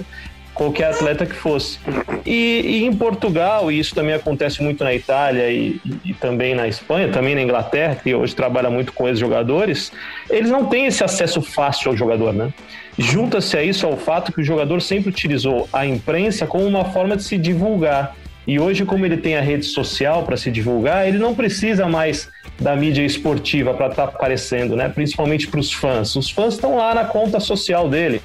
[0.63, 1.79] qualquer atleta que fosse.
[2.25, 6.69] E, e, em Portugal, e isso também acontece muito na Itália e, e, também na
[6.69, 9.93] Espanha, também na Inglaterra, que hoje trabalha muito com esses jogadores,
[10.31, 12.53] eles não têm esse acesso fácil ao jogador, né?
[12.99, 17.17] Junta-se a isso ao fato que o jogador sempre utilizou a imprensa como uma forma
[17.17, 18.15] de se divulgar.
[18.47, 22.29] E hoje, como ele tem a rede social para se divulgar, ele não precisa mais
[22.61, 24.89] da mídia esportiva para estar tá aparecendo, né?
[24.89, 26.17] Principalmente para os fãs.
[26.17, 28.21] Os fãs estão lá na conta social dele.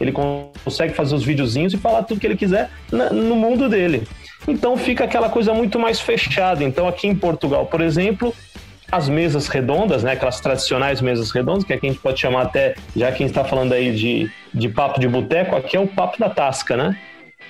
[0.00, 4.06] Ele consegue fazer os videozinhos e falar tudo que ele quiser no mundo dele.
[4.46, 6.64] Então fica aquela coisa muito mais fechada.
[6.64, 8.34] Então aqui em Portugal, por exemplo,
[8.90, 12.74] as mesas redondas, né, aquelas tradicionais mesas redondas, que aqui a gente pode chamar até,
[12.94, 15.86] já que a gente está falando aí de, de papo de boteco, aqui é o
[15.86, 16.98] papo da tasca, né?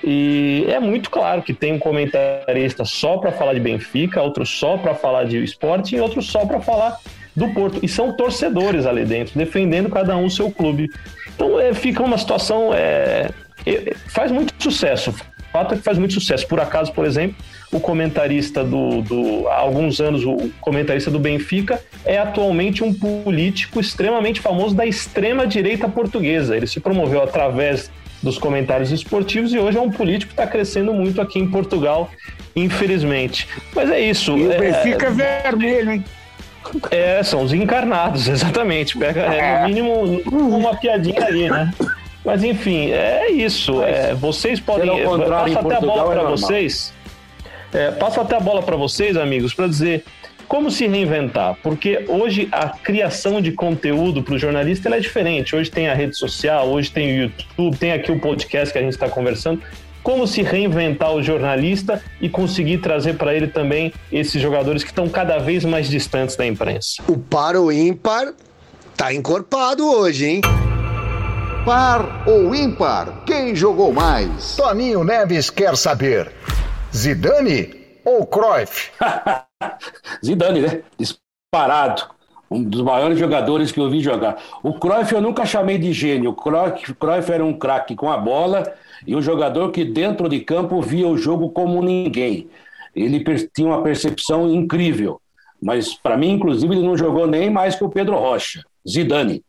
[0.03, 4.77] E é muito claro que tem um comentarista só para falar de Benfica, outro só
[4.77, 6.97] para falar de esporte e outro só para falar
[7.35, 7.79] do Porto.
[7.81, 10.89] E são torcedores ali dentro, defendendo cada um o seu clube.
[11.35, 12.73] Então é, fica uma situação.
[12.73, 13.29] É,
[14.07, 15.11] faz muito sucesso.
[15.11, 16.47] O fato é que faz muito sucesso.
[16.47, 17.35] Por acaso, por exemplo,
[17.71, 19.47] o comentarista do, do.
[19.47, 25.87] Há alguns anos, o comentarista do Benfica é atualmente um político extremamente famoso da extrema-direita
[25.87, 26.55] portuguesa.
[26.55, 27.91] Ele se promoveu através
[28.21, 32.09] dos comentários esportivos e hoje é um político que está crescendo muito aqui em Portugal,
[32.55, 33.47] infelizmente.
[33.75, 34.37] Mas é isso.
[34.37, 36.05] E o Benfica é, é vermelho, hein?
[36.91, 38.97] É, são os encarnados, exatamente.
[38.97, 41.73] Pega é, no mínimo uma piadinha ali, né?
[42.23, 43.83] Mas enfim, é isso.
[43.83, 44.89] É, vocês podem.
[44.89, 46.93] Passo até a bola para é vocês.
[47.73, 50.05] É, passo até a bola para vocês, amigos, para dizer
[50.47, 51.57] como se reinventar.
[51.61, 55.55] Porque hoje a criação de conteúdo para o jornalista é diferente.
[55.55, 58.81] Hoje tem a rede social, hoje tem o YouTube, tem aqui o podcast que a
[58.81, 59.61] gente está conversando
[60.03, 65.07] como se reinventar o jornalista e conseguir trazer para ele também esses jogadores que estão
[65.07, 67.01] cada vez mais distantes da imprensa.
[67.07, 68.33] O par ou ímpar
[68.97, 70.41] tá encorpado hoje, hein?
[71.65, 73.23] Par ou ímpar?
[73.25, 74.57] Quem jogou mais?
[74.57, 76.29] Toninho Neves quer saber.
[76.93, 78.91] Zidane ou Cruyff?
[80.23, 80.81] Zidane, né?
[80.99, 82.03] Disparado.
[82.49, 84.37] Um dos maiores jogadores que eu vi jogar.
[84.61, 86.31] O Cruyff eu nunca chamei de gênio.
[86.31, 88.63] O Cruyff, Cruyff era um craque com a bola
[89.07, 92.47] e um jogador que dentro de campo via o jogo como ninguém.
[92.95, 93.23] Ele
[93.55, 95.19] tinha uma percepção incrível,
[95.61, 99.43] mas para mim, inclusive, ele não jogou nem mais que o Pedro Rocha, Zidane.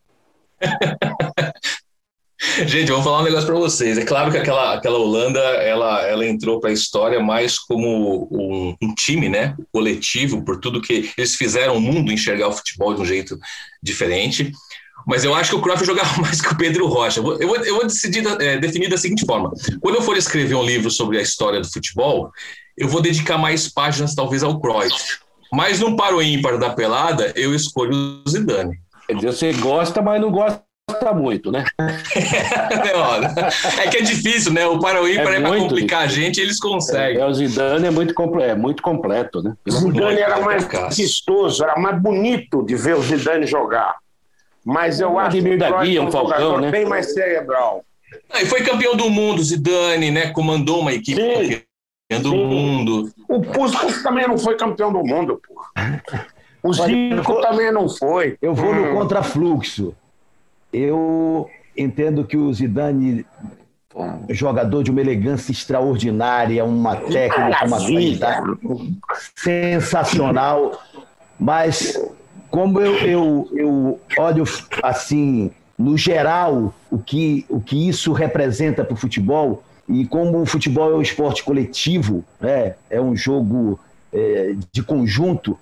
[2.66, 3.96] Gente, vou falar um negócio para vocês.
[3.96, 8.76] É claro que aquela, aquela Holanda ela, ela entrou para a história mais como um,
[8.82, 9.56] um, time, né?
[9.72, 13.38] Coletivo, por tudo que eles fizeram o mundo enxergar o futebol de um jeito
[13.82, 14.52] diferente.
[15.06, 17.20] Mas eu acho que o Cruyff jogava mais que o Pedro Rocha.
[17.20, 20.64] Eu vou, eu vou, decidir, é, definir da seguinte forma: quando eu for escrever um
[20.64, 22.30] livro sobre a história do futebol,
[22.76, 25.18] eu vou dedicar mais páginas, talvez, ao Cruyff.
[25.52, 28.76] Mas no paro ímpar da pelada, eu escolho o Zidane.
[29.06, 30.62] Quer dizer, você gosta, mas não gosta
[31.14, 31.64] muito, né?
[33.78, 34.66] é que é difícil, né?
[34.66, 36.22] O ímpar é, é para complicar difícil.
[36.22, 37.20] a gente, eles conseguem.
[37.20, 39.54] É, o Zidane é muito, é muito completo, né?
[39.66, 43.96] O Zidane era mais vistoso, era mais bonito de ver o Zidane jogar.
[44.64, 46.70] Mas eu acho que da Guia, um Falcão, né?
[46.70, 47.84] bem mais cerebral.
[48.30, 50.30] Ah, e foi campeão do mundo, Zidane, né?
[50.30, 51.60] Comandou uma equipe Sim.
[52.08, 52.46] campeão do Sim.
[52.46, 53.10] mundo.
[53.28, 55.62] O Puskas também não foi campeão do mundo, pô.
[56.62, 58.38] O Zico também não foi.
[58.40, 58.92] Eu vou hum.
[58.92, 59.94] no contrafluxo.
[60.74, 63.24] Eu entendo que o Zidane
[64.30, 68.58] jogador de uma elegância extraordinária, uma técnica, uma qualidade
[69.36, 70.82] sensacional,
[71.38, 71.96] mas
[72.50, 74.44] como eu, eu, eu olho
[74.82, 80.46] assim, no geral, o que, o que isso representa para o futebol, e como o
[80.46, 83.78] futebol é um esporte coletivo, né, é um jogo
[84.12, 85.56] é, de conjunto,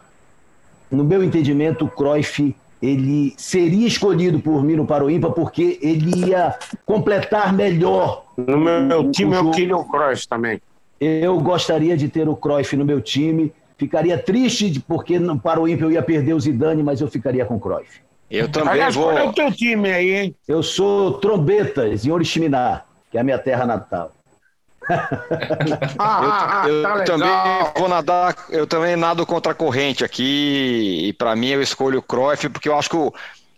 [0.91, 6.59] no meu entendimento, o Cruyff ele seria escolhido por mim no Paroímpa porque ele ia
[6.85, 8.25] completar melhor.
[8.37, 10.61] No meu time o eu queria o Cruyff também.
[11.01, 13.53] Eu gostaria de ter o Cruyff no meu time.
[13.79, 17.61] Ficaria triste porque no Paroímpa eu ia perder o Zidane, mas eu ficaria com o
[17.61, 18.01] Cruyff.
[18.29, 19.05] Eu também Aliás, vou...
[19.05, 20.35] Qual é o teu time aí, hein?
[20.49, 24.11] Eu sou Trombetas, em Oriximiná, que é a minha terra natal.
[25.99, 27.31] Ah, eu, eu tá também
[27.77, 32.03] vou nadar, eu também nado contra a corrente aqui, e para mim eu escolho o
[32.03, 33.13] Cruyff, porque eu acho que o,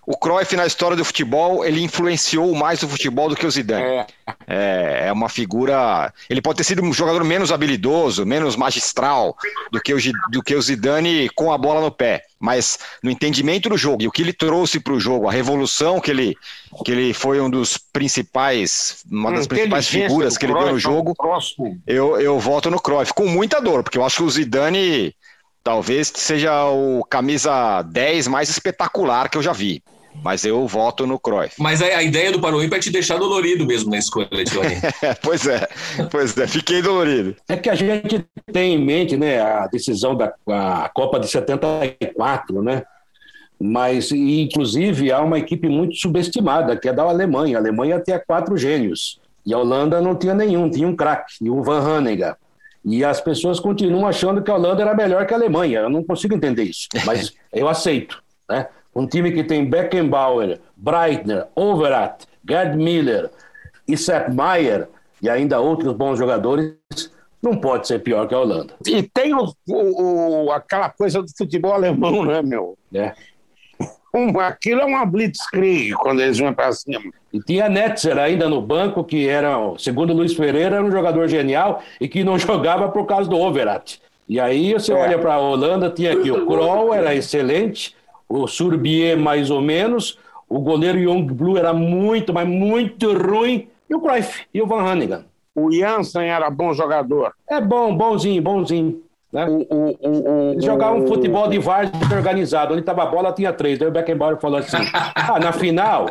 [0.07, 3.85] o Cruyff na história do futebol, ele influenciou mais o futebol do que o Zidane.
[3.85, 4.07] É.
[4.47, 5.05] é.
[5.07, 6.13] É, uma figura.
[6.29, 9.37] Ele pode ter sido um jogador menos habilidoso, menos magistral
[9.71, 9.99] do que o,
[10.31, 12.25] do que o Zidane com a bola no pé.
[12.39, 16.01] Mas no entendimento do jogo e o que ele trouxe para o jogo, a revolução
[16.01, 16.37] que ele,
[16.85, 21.15] que ele foi um dos principais, uma das principais figuras que ele deu no jogo,
[21.87, 25.15] eu, eu voto no Cruyff, com muita dor, porque eu acho que o Zidane
[25.63, 29.83] talvez seja o camisa 10 mais espetacular que eu já vi.
[30.23, 31.55] Mas eu voto no Cruyff.
[31.59, 34.77] Mas a, a ideia do Paroímpa é te deixar dolorido mesmo na escolha, Tilarim.
[35.23, 35.69] pois é,
[36.11, 37.37] pois é, fiquei dolorido.
[37.49, 42.63] É que a gente tem em mente né, a decisão da a Copa de 74,
[42.63, 42.85] né?
[43.61, 47.57] Mas, inclusive, há uma equipe muito subestimada, que é da Alemanha.
[47.57, 49.21] A Alemanha tinha quatro gênios.
[49.47, 52.35] E a Holanda não tinha nenhum, tinha um craque, o Van Hanegem.
[52.85, 55.81] E as pessoas continuam achando que a Holanda era melhor que a Alemanha.
[55.81, 58.23] Eu não consigo entender isso, mas eu aceito.
[58.49, 58.67] Né?
[58.95, 63.31] Um time que tem Beckenbauer, Breitner, Overath, Gerd Miller
[63.97, 64.89] Sepp Maier
[65.21, 66.75] e ainda outros bons jogadores,
[67.43, 68.75] não pode ser pior que a Holanda.
[68.87, 72.77] E tem o, o, aquela coisa do futebol alemão, né, meu?
[72.93, 73.13] É.
[74.15, 77.11] Um, aquilo é uma blitzkrieg quando eles vão para cima.
[77.33, 81.83] E tinha Netzer ainda no banco, que era, segundo Luiz Pereira, era um jogador genial
[82.01, 83.99] e que não jogava por causa do Overath.
[84.29, 84.95] E aí você é.
[84.95, 87.95] olha para a Holanda, tinha aqui o Kroll, era excelente,
[88.43, 90.19] o Surbier mais ou menos,
[90.49, 94.83] o goleiro Young Blue era muito, mas muito ruim, e o Cruyff e o Van
[94.83, 95.25] Hannigan.
[95.55, 97.33] O Janssen era bom jogador.
[97.49, 99.01] É bom, bonzinho, bonzinho.
[99.33, 99.47] Né?
[99.47, 102.73] O, o, o, Eles jogavam futebol de várzea organizado.
[102.73, 103.79] Onde estava a bola, tinha três.
[103.79, 104.79] Daí o Beckenbauer falou assim:
[105.15, 106.07] ah, na final.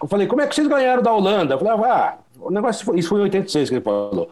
[0.00, 1.54] Eu falei, como é que vocês ganharam da Holanda?
[1.54, 4.30] Eu falei, ah, o negócio foi, isso foi em 86 que ele falou.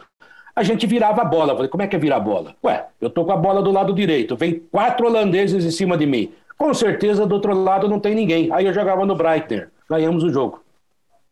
[0.56, 1.52] A gente virava a bola.
[1.52, 2.54] Eu falei, como é que é virar a bola?
[2.64, 6.06] Ué, eu tô com a bola do lado direito, vem quatro holandeses em cima de
[6.06, 6.32] mim.
[6.56, 8.52] Com certeza do outro lado não tem ninguém.
[8.52, 10.62] Aí eu jogava no Breitner, ganhamos o jogo.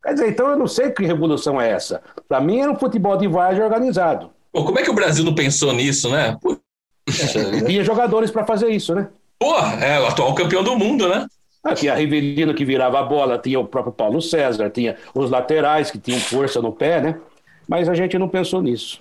[0.03, 2.03] Quer dizer, então eu não sei que revolução é essa.
[2.29, 4.31] Para mim era um futebol de várzea organizado.
[4.53, 6.37] Pô, como é que o Brasil não pensou nisso, né?
[6.43, 9.09] Puxa, Tinha jogadores para fazer isso, né?
[9.39, 11.27] Pô, é o atual campeão do mundo, né?
[11.65, 15.91] Aqui a Rivelino que virava a bola, tinha o próprio Paulo César, tinha os laterais
[15.91, 17.21] que tinham força no pé, né?
[17.69, 19.01] Mas a gente não pensou nisso.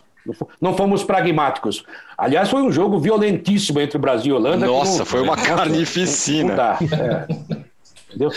[0.60, 1.84] Não fomos pragmáticos.
[2.18, 4.66] Aliás, foi um jogo violentíssimo entre Brasil e Holanda.
[4.66, 6.50] Nossa, não, foi uma carnificina.
[6.50, 6.78] Não dá.
[6.82, 7.72] É.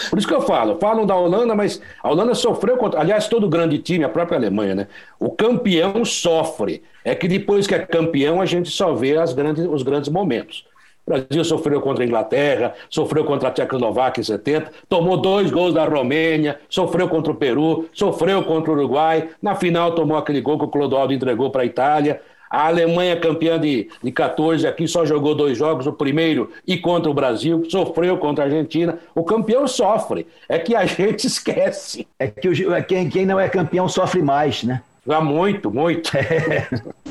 [0.08, 3.00] Por isso que eu falo, falam da Holanda, mas a Holanda sofreu contra.
[3.00, 4.86] Aliás, todo grande time, a própria Alemanha, né?
[5.18, 6.82] O campeão sofre.
[7.04, 10.64] É que depois que é campeão, a gente só vê as grandes, os grandes momentos.
[11.06, 15.74] O Brasil sofreu contra a Inglaterra, sofreu contra a Tchecoslováquia em 70, tomou dois gols
[15.74, 20.58] da Romênia, sofreu contra o Peru, sofreu contra o Uruguai, na final tomou aquele gol
[20.58, 22.22] que o Clodoaldo entregou para a Itália.
[22.48, 27.10] A Alemanha, campeã de, de 14, aqui só jogou dois jogos, o primeiro e contra
[27.10, 28.98] o Brasil, sofreu contra a Argentina.
[29.14, 32.06] O campeão sofre, é que a gente esquece.
[32.18, 34.82] É que o, é quem, quem não é campeão sofre mais, né?
[35.08, 36.10] Ah, muito, muito.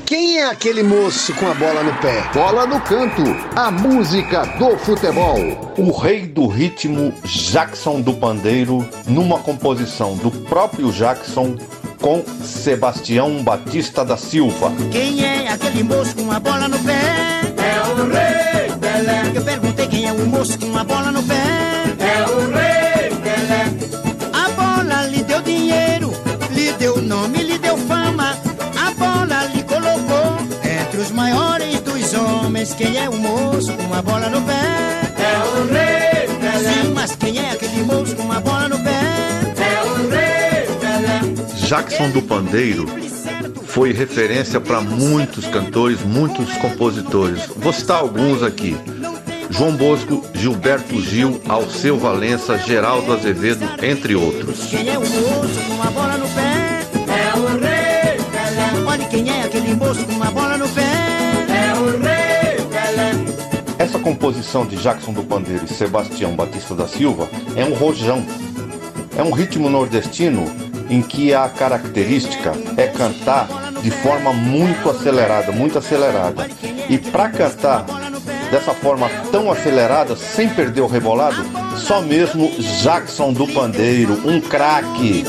[0.04, 2.22] Quem é aquele moço com a bola no pé?
[2.34, 3.22] Bola no canto,
[3.54, 5.38] a música do futebol.
[5.78, 11.56] O rei do ritmo, Jackson do Pandeiro, numa composição do próprio Jackson
[12.00, 14.72] com Sebastião Batista da Silva.
[14.90, 17.00] Quem é aquele moço com a bola no pé?
[17.56, 19.32] É o rei Pelé.
[19.36, 21.34] Eu perguntei quem é o moço com a bola no pé?
[22.00, 23.66] É o rei Pelé.
[24.32, 26.10] A bola lhe deu dinheiro,
[26.50, 27.43] lhe deu nome,
[32.64, 32.74] homens.
[32.74, 34.52] Quem é o moço com a bola no pé?
[35.18, 36.72] É o rei Pelé.
[36.72, 39.00] Sim, mas quem é aquele moço com a bola no pé?
[39.58, 41.66] É o rei Pelé.
[41.66, 42.86] Jackson do Pandeiro
[43.66, 47.46] foi referência para muitos cantores, muitos compositores.
[47.56, 48.76] Vou citar alguns aqui.
[49.50, 54.64] João Bosco, Gilberto Gil, Alceu Valença, Geraldo Azevedo, entre outros.
[54.66, 56.86] Quem é o moço com uma bola no pé?
[57.12, 58.84] É o Rei Pelé.
[58.86, 60.83] Olha quem é aquele moço com uma bola no pé?
[63.78, 68.24] Essa composição de Jackson do Pandeiro e Sebastião Batista da Silva é um rojão.
[69.16, 70.44] É um ritmo nordestino
[70.88, 73.48] em que a característica é cantar
[73.82, 76.48] de forma muito acelerada, muito acelerada.
[76.88, 77.84] E para cantar
[78.50, 81.44] dessa forma tão acelerada, sem perder o rebolado,
[81.76, 82.50] só mesmo
[82.82, 85.24] Jackson do Pandeiro, um craque.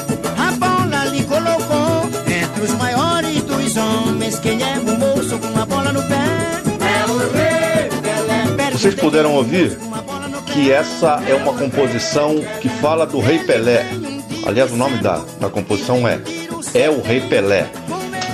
[8.85, 9.75] Vocês puderam ouvir
[10.45, 13.83] que essa é uma composição que fala do Rei Pelé.
[14.45, 16.19] Aliás, o nome da, da composição é
[16.71, 17.65] É o Rei Pelé.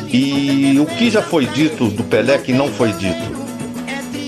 [0.09, 3.31] E o que já foi dito do Pelé que não foi dito?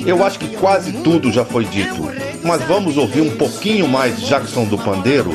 [0.06, 2.10] Eu acho que quase tudo já foi dito.
[2.42, 5.34] Mas vamos ouvir um pouquinho mais Jackson do Pandeiro,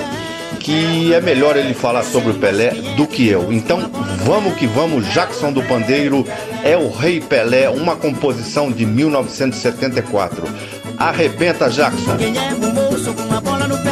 [0.59, 3.53] que é melhor ele falar sobre o Pelé do que eu.
[3.53, 3.90] Então
[4.24, 6.27] vamos que vamos, Jackson do Pandeiro
[6.64, 10.42] é o Rei Pelé, uma composição de 1974.
[10.99, 12.17] Arrebenta, Jackson.
[12.17, 13.91] Quem é o moço com uma bola no pé?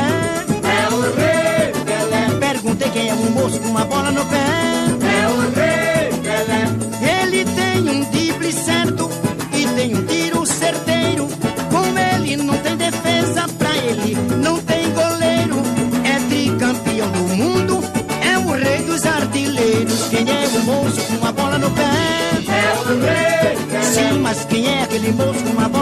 [0.64, 2.38] É o Rei Pelé.
[2.40, 4.37] Perguntei quem é o moço com uma bola no pé?
[4.37, 7.23] É o Rei Pelé.
[7.23, 9.09] Ele tem um drible certo
[9.53, 11.29] e tem um tiro certeiro.
[11.71, 15.62] Com ele não tem defesa, pra ele não tem goleiro.
[16.05, 17.85] É tricampeão do mundo,
[18.21, 20.09] é o rei dos artilheiros.
[20.11, 21.83] Quem é o moço com uma bola no pé?
[22.49, 23.83] É o Rei Pelé.
[23.83, 25.76] Sim, mas quem é aquele moço com uma bola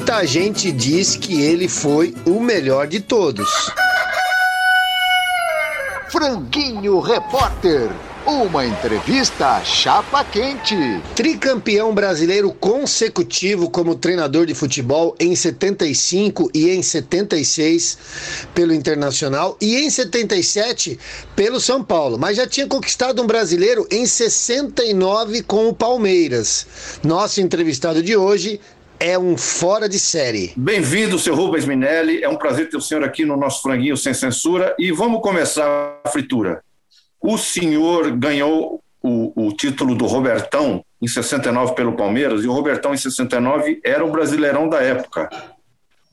[0.00, 3.70] Muita gente diz que ele foi o melhor de todos.
[6.10, 7.90] Franguinho Repórter.
[8.26, 10.74] Uma entrevista chapa quente.
[11.14, 17.98] Tricampeão brasileiro consecutivo como treinador de futebol em 75 e em 76
[18.54, 20.98] pelo Internacional e em 77
[21.36, 26.66] pelo São Paulo, mas já tinha conquistado um brasileiro em 69 com o Palmeiras.
[27.02, 28.60] Nosso entrevistado de hoje
[29.00, 30.52] é um fora de série.
[30.54, 32.22] Bem-vindo, seu Rubens Minelli.
[32.22, 34.76] É um prazer ter o senhor aqui no nosso Franguinho Sem Censura.
[34.78, 36.62] E vamos começar a fritura.
[37.18, 42.92] O senhor ganhou o, o título do Robertão em 69 pelo Palmeiras, e o Robertão
[42.92, 45.30] em 69 era o brasileirão da época.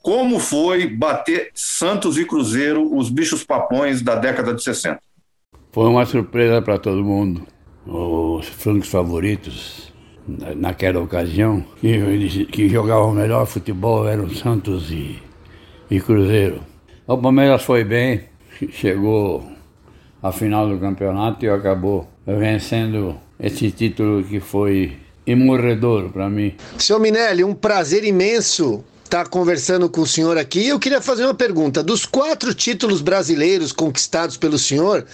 [0.01, 5.01] Como foi bater Santos e Cruzeiro, os bichos papões da década de 60?
[5.73, 7.45] Foi uma surpresa para todo mundo.
[7.85, 9.91] Os frangos favoritos
[10.27, 15.21] naquela ocasião, que, que jogavam melhor futebol eram Santos e,
[15.89, 16.61] e Cruzeiro.
[17.07, 18.23] O Palmeiras foi bem,
[18.69, 19.45] chegou
[20.21, 26.53] à final do campeonato e acabou vencendo esse título que foi imorredor para mim.
[26.77, 30.67] Seu Minelli, um prazer imenso estar conversando com o senhor aqui.
[30.67, 31.81] Eu queria fazer uma pergunta.
[31.81, 35.05] Dos quatro títulos brasileiros conquistados pelo senhor,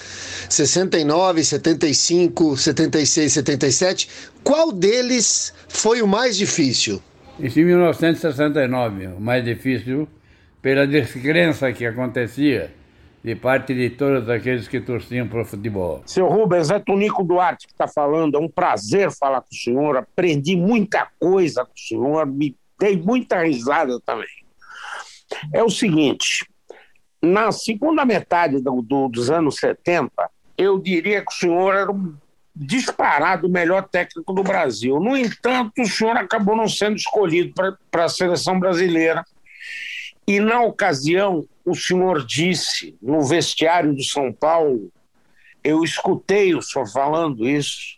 [0.49, 4.09] 69, 75, 76, 77,
[4.43, 7.01] qual deles foi o mais difícil?
[7.39, 10.07] Isso em 1969, o mais difícil,
[10.61, 12.71] pela descrença que acontecia
[13.23, 16.01] de parte de todos aqueles que torciam para o futebol.
[16.05, 18.37] Seu Rubens, é Tonico Duarte que está falando.
[18.37, 19.95] É um prazer falar com o senhor.
[19.95, 22.25] Aprendi muita coisa com o senhor.
[22.25, 24.27] Me dei muita risada também.
[25.53, 26.45] É o seguinte:
[27.21, 30.11] na segunda metade do- do- dos anos 70,
[30.57, 32.15] eu diria que o senhor era um
[32.55, 34.99] disparado o melhor técnico do Brasil.
[34.99, 37.53] No entanto, o senhor acabou não sendo escolhido
[37.89, 39.25] para a seleção brasileira.
[40.27, 44.91] E na ocasião, o senhor disse no vestiário do São Paulo,
[45.63, 47.97] eu escutei o senhor falando isso,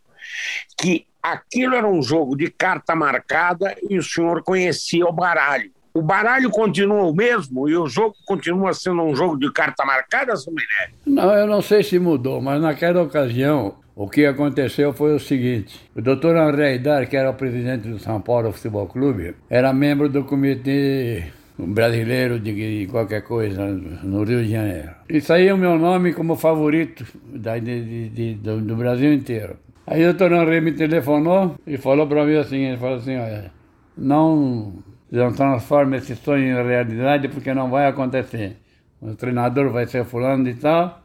[0.79, 5.71] que aquilo era um jogo de carta marcada e o senhor conhecia o baralho.
[5.93, 10.35] O baralho continua o mesmo e o jogo continua sendo um jogo de carta marcada,
[10.35, 10.93] seu Minelli?
[11.05, 15.79] Não, eu não sei se mudou, mas naquela ocasião o que aconteceu foi o seguinte:
[15.95, 20.09] o doutor André Aidar, que era o presidente do São Paulo Futebol Clube, era membro
[20.09, 24.89] do comitê brasileiro de qualquer coisa no Rio de Janeiro.
[25.09, 29.55] E saía o meu nome como favorito da, de- de- do, do Brasil inteiro.
[29.87, 33.51] Aí o doutor André me telefonou e falou para mim assim, ele falou assim, olha,
[33.95, 34.73] não,
[35.11, 38.57] não transforme esse sonho em realidade porque não vai acontecer.
[38.99, 41.01] O treinador vai ser fulano e tal,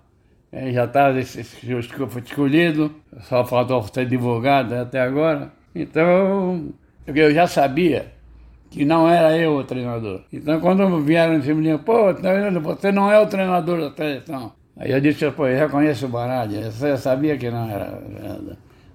[0.50, 2.90] eh, já está escolhido,
[3.22, 5.52] só faltou ser divulgado até agora.
[5.74, 6.72] Então,
[7.06, 8.12] eu já sabia
[8.70, 10.22] que não era eu o treinador.
[10.32, 14.52] Então, quando vieram em cima de mim, pô, você não é o treinador da seleção.
[14.76, 18.00] Aí eu disse, pô, eu já conheço o baralho, eu sabia que não era.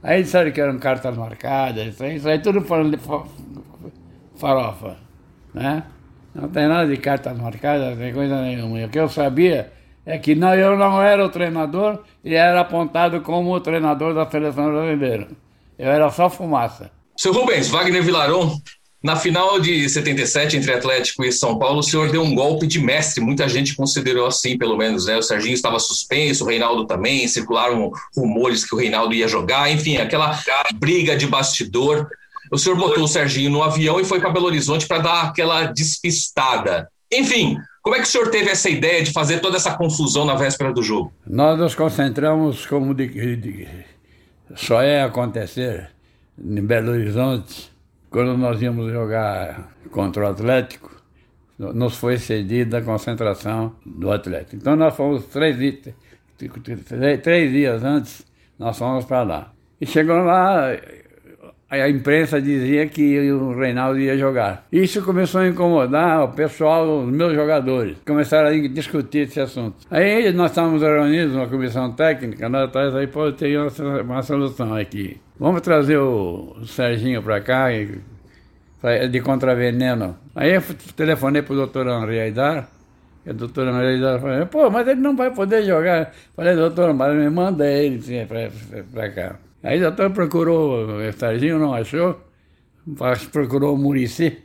[0.08, 3.26] Aí disseram que eram cartas marcadas, isso aí, isso aí tudo falando de fa-
[4.36, 4.98] farofa,
[5.54, 5.84] né?
[6.34, 8.80] Não tem nada de cartas marcadas, não tem coisa nenhuma.
[8.80, 9.72] E o que eu sabia
[10.06, 14.30] é que não, eu não era o treinador e era apontado como o treinador da
[14.30, 15.28] seleção brasileira.
[15.78, 16.92] Eu era só fumaça.
[17.18, 18.62] Seu Rubens, Wagner Vilaron,
[19.04, 22.80] na final de 77 entre Atlético e São Paulo, o senhor deu um golpe de
[22.80, 23.24] mestre.
[23.24, 25.16] Muita gente considerou assim, pelo menos, né?
[25.18, 29.98] O Serginho estava suspenso, o Reinaldo também, circularam rumores que o Reinaldo ia jogar, enfim,
[29.98, 30.40] aquela
[30.76, 32.08] briga de bastidor.
[32.52, 35.66] O senhor botou o Serginho no avião e foi para Belo Horizonte para dar aquela
[35.66, 36.88] despistada.
[37.14, 40.34] Enfim, como é que o senhor teve essa ideia de fazer toda essa confusão na
[40.36, 41.14] véspera do jogo?
[41.28, 43.68] Nós nos concentramos como de, de-
[44.56, 45.90] só é acontecer
[46.40, 47.72] em Belo Horizonte,
[48.16, 50.90] quando nós íamos jogar contra o Atlético,
[51.60, 54.56] no- nos foi cedida a concentração do Atlético.
[54.56, 55.58] Então nós fomos três,
[56.38, 58.26] três, três dias antes,
[58.58, 59.52] nós fomos para lá.
[59.82, 60.62] E chegou lá,
[61.70, 64.66] a imprensa dizia que o Reinaldo ia jogar.
[64.72, 67.98] Isso começou a incomodar o pessoal, os meus jogadores.
[68.06, 69.78] Começaram a discutir esse assunto.
[69.90, 73.70] Aí nós estávamos reunidos numa comissão técnica, nós atrás aí, pô, tem uma,
[74.02, 75.20] uma solução aqui.
[75.40, 77.68] Vamos trazer o Serginho para cá,
[79.12, 80.18] de contraveneno.
[80.36, 80.62] Aí eu
[80.96, 82.70] telefonei para o doutor Henri Aidar,
[83.26, 86.14] e o doutor Henri Aidar falou, pô, mas ele não vai poder jogar.
[86.36, 88.00] Falei, doutor, mas me manda ele
[88.94, 89.36] para cá.
[89.66, 92.22] Aí o doutor procurou o Serginho, não achou,
[93.32, 94.38] procurou o Murici,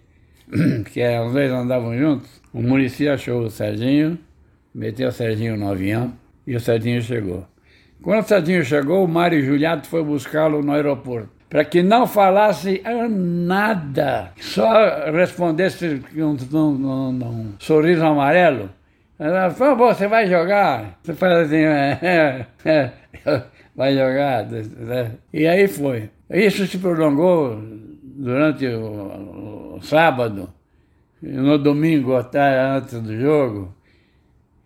[0.90, 2.40] que é, os dois andavam juntos.
[2.54, 4.18] O Murici achou o Serginho,
[4.74, 6.14] meteu o Serginho no avião
[6.46, 7.46] e o Serginho chegou.
[8.02, 11.28] Quando o Serginho chegou, o Mário Juliato foi buscá-lo no aeroporto.
[11.50, 18.70] Para que não falasse ah, nada, só respondesse um, um- um- sorriso amarelo.
[19.18, 20.98] Ela falou, "Pô, você vai jogar?
[21.02, 22.90] Você faz assim, é, é, é,
[23.80, 24.44] vai jogar.
[24.44, 25.12] né?
[25.32, 26.10] E aí foi.
[26.28, 27.58] Isso se prolongou
[28.02, 30.52] durante o, o sábado,
[31.22, 33.74] no domingo até antes do jogo.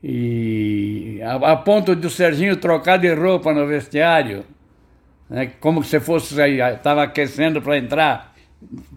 [0.02, 4.44] E a, a ponto de o Serginho trocar de roupa no vestiário,
[5.30, 8.34] né, como se fosse, estava aquecendo para entrar,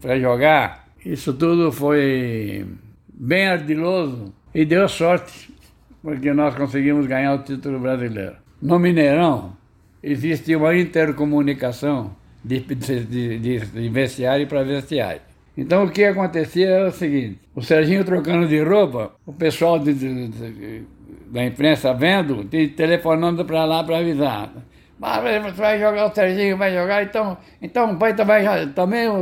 [0.01, 0.87] para jogar.
[1.05, 2.65] Isso tudo foi
[3.07, 5.53] bem ardiloso e deu sorte,
[6.01, 8.35] porque nós conseguimos ganhar o título brasileiro.
[8.59, 9.55] No Mineirão,
[10.01, 15.21] existe uma intercomunicação de, de, de, de vestiário para vestiário.
[15.57, 19.93] Então o que acontecia era o seguinte: o Serginho trocando de roupa, o pessoal de-
[19.93, 20.83] de-
[21.31, 22.45] da imprensa vendo,
[22.75, 24.53] telefonando para lá para avisar.
[25.01, 29.07] "Ah, Você vai jogar o Serginho, vai jogar, então, então o pai vai jogar também,
[29.07, 29.19] o,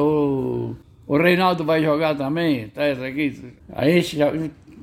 [0.00, 0.76] o,
[1.06, 3.54] o, Reinaldo vai jogar também, tá isso aqui.
[3.72, 4.02] Aí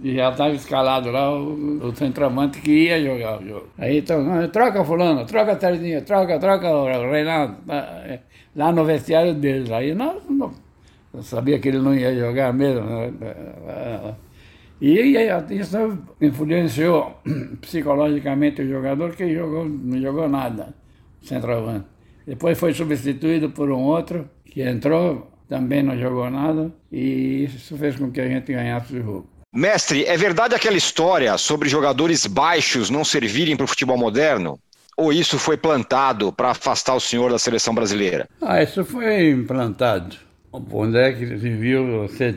[0.06, 3.68] já já estava escalado lá o, o centroavante que ia jogar o jogo.
[3.78, 7.76] Aí então, "Ah, troca fulano, troca Serginho, troca, troca o Reinaldo, tá,
[8.06, 8.20] é,
[8.56, 9.72] lá no vestiário deles.
[9.72, 10.52] Aí nós não,
[11.22, 12.82] sabia que ele não ia jogar mesmo.
[12.86, 14.16] né?
[14.82, 15.16] E
[15.52, 15.78] isso
[16.22, 17.22] influenciou
[17.62, 20.76] psicologicamente o jogador que jogou, não jogou nada,
[21.22, 21.86] centroavante.
[22.28, 27.96] Depois foi substituído por um outro que entrou, também não jogou nada, e isso fez
[27.96, 29.35] com que a gente ganhasse o jogo.
[29.56, 34.60] Mestre, é verdade aquela história sobre jogadores baixos não servirem para o futebol moderno?
[34.98, 38.28] Ou isso foi plantado para afastar o senhor da seleção brasileira?
[38.42, 40.18] Ah, isso foi implantado.
[40.52, 42.36] Onde é que se viu você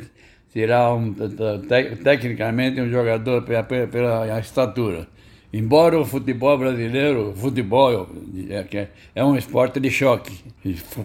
[0.52, 5.06] tirar um, te- tecnicamente um jogador pela, pela estatura?
[5.52, 8.08] Embora o futebol brasileiro, futebol
[8.50, 10.44] é, é- um esporte de choque,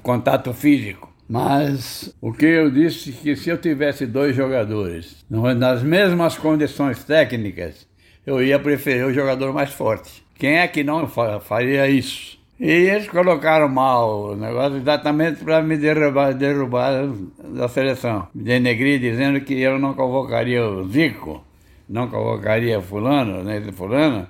[0.02, 1.13] contato físico.
[1.30, 6.38] Mas o que eu disse é que se eu tivesse dois jogadores no- nas mesmas
[6.38, 7.88] condições técnicas,
[8.26, 10.24] eu ia preferir o jogador mais forte.
[10.36, 12.38] Quem é que não fa- faria isso?
[12.60, 17.08] E eles colocaram mal o negócio exatamente para me derrubar, derrubar
[17.54, 18.28] da seleção.
[18.34, 21.44] Me denegrir dizendo que eu não convocaria o Zico,
[21.90, 24.28] não convocaria fulano, né, fulano,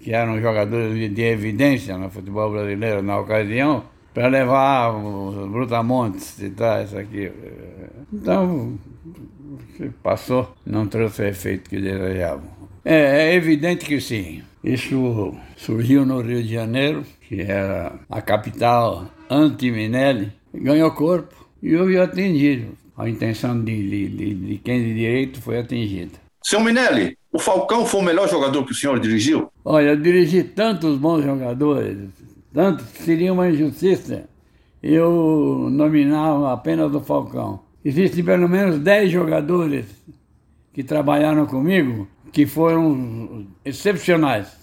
[0.00, 3.84] que eram jogadores de, de evidência no futebol brasileiro na ocasião,
[4.16, 7.30] para levar os brutamontes e tal, isso aqui.
[8.10, 8.78] Então,
[10.02, 12.48] passou, não trouxe o efeito que desejavam.
[12.82, 14.42] É, é evidente que sim.
[14.64, 21.98] Isso surgiu no Rio de Janeiro, que era a capital anti-Minelli, ganhou corpo e houve
[21.98, 22.68] atingido.
[22.96, 26.12] A intenção de, de, de, de quem de direito foi atingida.
[26.42, 29.52] Seu Minelli, o Falcão foi o melhor jogador que o senhor dirigiu?
[29.62, 31.98] Olha, eu dirigi tantos bons jogadores,
[32.56, 34.26] tanto seria uma injustiça
[34.82, 37.60] eu nominar apenas o Falcão.
[37.84, 39.84] Existem pelo menos 10 jogadores
[40.72, 44.56] que trabalharam comigo que foram excepcionais.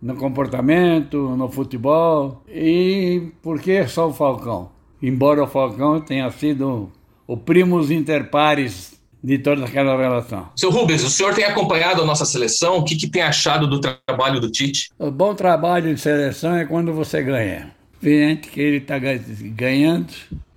[0.00, 2.42] no comportamento, no futebol.
[2.48, 4.70] E por que só o Falcão?
[5.02, 6.90] Embora o Falcão tenha sido
[7.26, 8.93] o primus inter pares
[9.24, 10.48] de toda aquela relação.
[10.54, 12.76] Seu Rubens, o senhor tem acompanhado a nossa seleção?
[12.76, 14.90] O que, que tem achado do trabalho do Tite?
[14.98, 17.74] O bom trabalho de seleção é quando você ganha.
[18.02, 20.12] Evidente que ele está ganhando,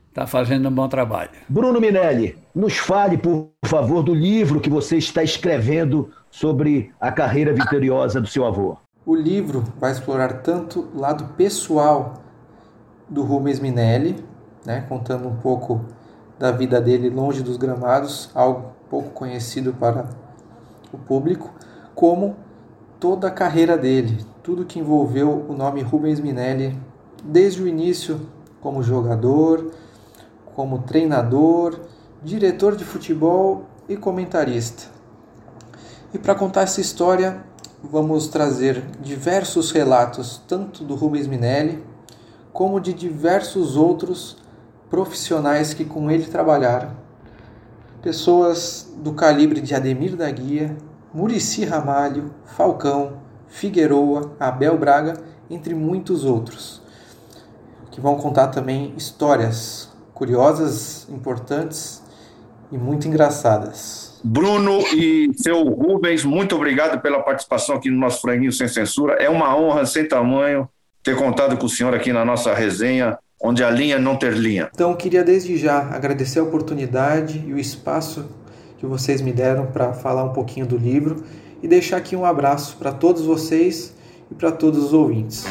[0.09, 1.29] está fazendo um bom trabalho.
[1.47, 7.53] Bruno Minelli, nos fale, por favor, do livro que você está escrevendo sobre a carreira
[7.53, 8.75] vitoriosa do seu avô.
[9.05, 12.21] O livro vai explorar tanto o lado pessoal
[13.07, 14.17] do Rubens Minelli,
[14.65, 15.85] né, contando um pouco
[16.37, 20.09] da vida dele longe dos gramados, algo pouco conhecido para
[20.91, 21.51] o público,
[21.95, 22.35] como
[22.99, 26.79] toda a carreira dele, tudo que envolveu o nome Rubens Minelli,
[27.23, 28.21] desde o início
[28.61, 29.71] como jogador,
[30.55, 31.79] como treinador,
[32.23, 34.83] diretor de futebol e comentarista.
[36.13, 37.43] E para contar essa história,
[37.83, 41.83] vamos trazer diversos relatos, tanto do Rubens Minelli,
[42.53, 44.37] como de diversos outros
[44.89, 46.91] profissionais que com ele trabalharam.
[48.01, 50.77] Pessoas do calibre de Ademir da Guia,
[51.13, 55.15] Murici Ramalho, Falcão, Figueroa, Abel Braga,
[55.49, 56.81] entre muitos outros,
[57.91, 62.03] que vão contar também histórias curiosas, importantes
[62.71, 64.19] e muito engraçadas.
[64.23, 69.13] Bruno e seu Rubens, muito obrigado pela participação aqui no nosso Franguinho Sem Censura.
[69.13, 70.67] É uma honra sem tamanho
[71.03, 74.69] ter contado com o senhor aqui na nossa resenha onde a linha não ter linha.
[74.73, 78.29] Então, queria desde já agradecer a oportunidade e o espaço
[78.77, 81.23] que vocês me deram para falar um pouquinho do livro
[81.61, 83.93] e deixar aqui um abraço para todos vocês
[84.29, 85.45] e para todos os ouvintes.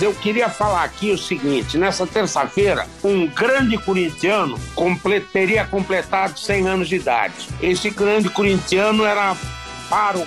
[0.00, 4.58] Eu queria falar aqui o seguinte: nessa terça-feira, um grande corintiano
[5.30, 7.48] teria completado 100 anos de idade.
[7.60, 9.36] Esse grande corintiano era
[9.90, 10.26] pároco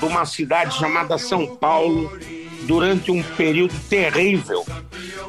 [0.00, 2.18] de uma cidade chamada São Paulo,
[2.62, 4.64] durante um período terrível.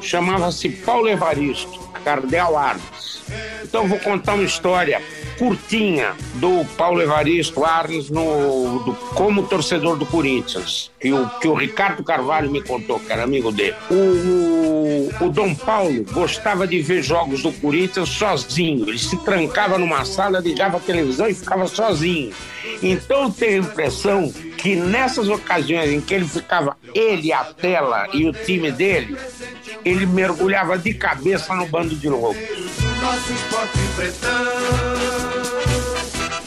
[0.02, 3.24] Chamava-se Paulo Evaristo, Cardel Arnes.
[3.64, 5.02] Então vou contar uma história
[5.38, 11.54] curtinha do Paulo Evaristo Arnes no, do, como torcedor do Corinthians, que o, que o
[11.54, 13.76] Ricardo Carvalho me contou, que era amigo dele.
[13.90, 18.88] O, o, o Dom Paulo gostava de ver jogos do Corinthians sozinho.
[18.88, 22.32] Ele se trancava numa sala, ligava a televisão e ficava sozinho.
[22.82, 24.32] Então eu tenho a impressão
[24.64, 29.18] que nessas ocasiões em que ele ficava, ele, a tela e o time dele,
[29.84, 32.42] ele mergulhava de cabeça no bando de loucos.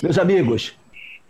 [0.02, 0.74] Meus amigos,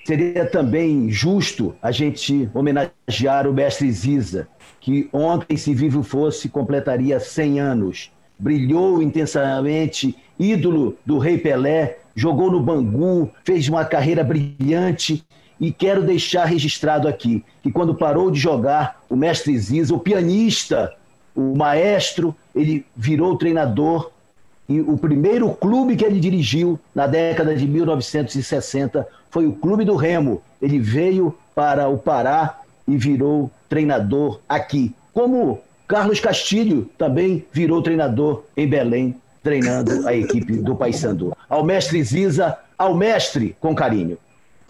[0.04, 4.46] seria também justo a gente homenagear o mestre Ziza,
[4.80, 8.12] que ontem, se vivo fosse, completaria 100 anos.
[8.38, 15.25] Brilhou intensamente, ídolo do Rei Pelé, jogou no Bangu, fez uma carreira brilhante
[15.60, 20.92] e quero deixar registrado aqui que quando parou de jogar, o mestre Ziza, o pianista,
[21.34, 24.10] o maestro, ele virou treinador
[24.68, 29.94] e o primeiro clube que ele dirigiu na década de 1960 foi o Clube do
[29.94, 30.42] Remo.
[30.60, 34.94] Ele veio para o Pará e virou treinador aqui.
[35.12, 41.36] Como Carlos Castilho também virou treinador em Belém, treinando a equipe do Paysandu.
[41.48, 44.18] Ao mestre Ziza, ao mestre com carinho.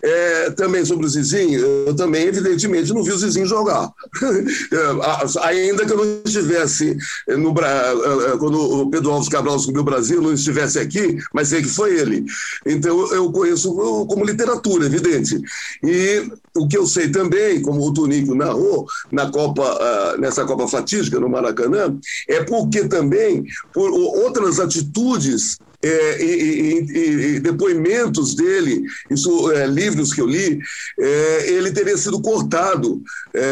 [0.07, 3.91] É, também sobre o Zizinho, eu também, evidentemente, não vi o Zizinho jogar.
[4.73, 6.97] É, ainda que eu não estivesse
[7.29, 11.49] no é, é, quando o Pedro Alves Cabral subiu o Brasil, não estivesse aqui, mas
[11.49, 12.25] sei que foi ele.
[12.65, 13.75] Então eu conheço
[14.07, 15.41] como literatura, evidente.
[15.83, 21.19] E o que eu sei também, como o Tunico narrou na Copa, nessa Copa Fatídica
[21.19, 21.97] no Maracanã,
[22.29, 30.13] é porque também por outras atitudes é, e, e, e, depoimentos dele, isso, é, livros
[30.13, 30.59] que eu li,
[30.99, 33.03] é, ele teria sido cortado
[33.35, 33.43] é,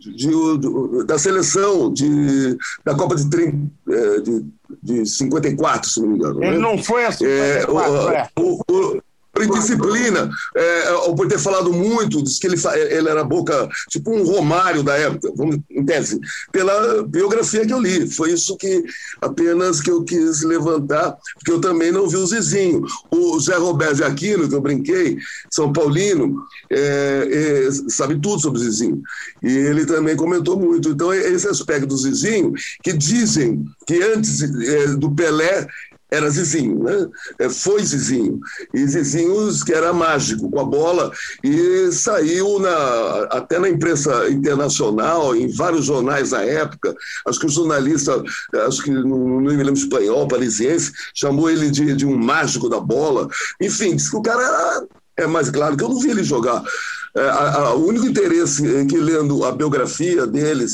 [0.00, 3.24] de, de, da seleção de, da Copa de,
[3.88, 4.44] é, de,
[4.82, 6.42] de 54, se não me engano.
[6.42, 6.58] Ele né?
[6.58, 9.02] não foi a 54, é, o, o,
[9.36, 12.56] por indisciplina, é, ou por ter falado muito, diz que ele,
[12.90, 16.18] ele era boca, tipo um Romário da época, vamos, em tese,
[16.50, 18.08] pela biografia que eu li.
[18.08, 18.82] Foi isso que
[19.20, 22.82] apenas que eu quis levantar, porque eu também não vi o Zizinho.
[23.10, 25.18] O Zé Roberto de Aquino, que eu brinquei,
[25.50, 29.02] São Paulino, é, é, sabe tudo sobre o Zizinho.
[29.42, 30.88] E ele também comentou muito.
[30.88, 35.66] Então, esse aspecto do Zizinho, que dizem que antes é, do Pelé
[36.10, 37.06] era Zizinho, né?
[37.38, 38.38] É, foi Zizinho.
[38.72, 41.10] E Zizinho que era mágico com a bola
[41.42, 46.94] e saiu na, até na imprensa internacional, em vários jornais da época.
[47.26, 48.22] Acho que o jornalista,
[48.66, 53.28] acho que não, me lembro espanhol, parisiense, chamou ele de, de um mágico da bola.
[53.60, 54.86] Enfim, disse que o cara era
[55.18, 56.62] é mais claro que eu não vi ele jogar.
[57.16, 60.66] É, o único interesse que lendo a biografia dele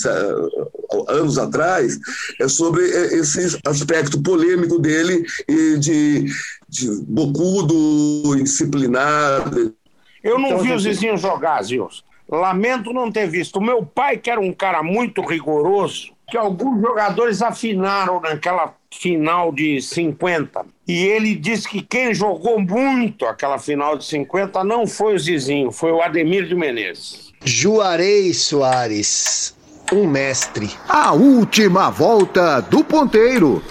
[1.08, 1.98] anos atrás
[2.40, 6.26] é sobre esse aspecto polêmico dele e de,
[6.68, 9.74] de bocudo, indisciplinado.
[10.22, 12.02] Eu não Então, vi o gente- Zizinho jogar, Zilson.
[12.28, 13.56] Lamento não ter visto.
[13.56, 19.52] O meu pai, que era um cara muito rigoroso, que alguns jogadores afinaram naquela final
[19.52, 20.64] de 50.
[20.92, 25.72] E ele disse que quem jogou muito aquela final de 50 não foi o Zizinho,
[25.72, 27.32] foi o Ademir de Menezes.
[27.42, 29.56] Juarez Soares,
[29.90, 30.68] um mestre.
[30.86, 33.64] A última volta do ponteiro.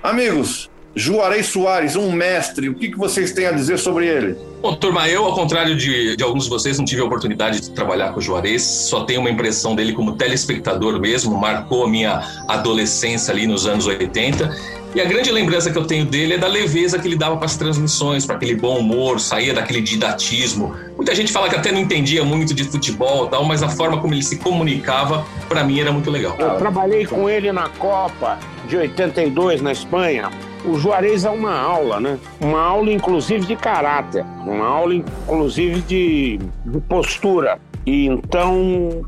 [0.00, 4.38] Amigos, Juarez Soares, um mestre, o que, que vocês têm a dizer sobre ele?
[4.62, 7.70] Bom, turma, eu, ao contrário de, de alguns de vocês, não tive a oportunidade de
[7.70, 12.20] trabalhar com o Juarez, só tenho uma impressão dele como telespectador mesmo, marcou a minha
[12.46, 14.54] adolescência ali nos anos 80.
[14.94, 17.46] E a grande lembrança que eu tenho dele é da leveza que ele dava para
[17.46, 20.74] as transmissões, para aquele bom humor, saía daquele didatismo.
[20.94, 23.98] Muita gente fala que até não entendia muito de futebol e tal, mas a forma
[23.98, 26.36] como ele se comunicava, para mim, era muito legal.
[26.38, 28.38] Eu trabalhei com ele na Copa
[28.68, 30.28] de 82 na Espanha.
[30.64, 32.18] O Juarez é uma aula, né?
[32.40, 37.58] Uma aula, inclusive, de caráter, uma aula, inclusive, de, de postura.
[37.86, 39.02] E então,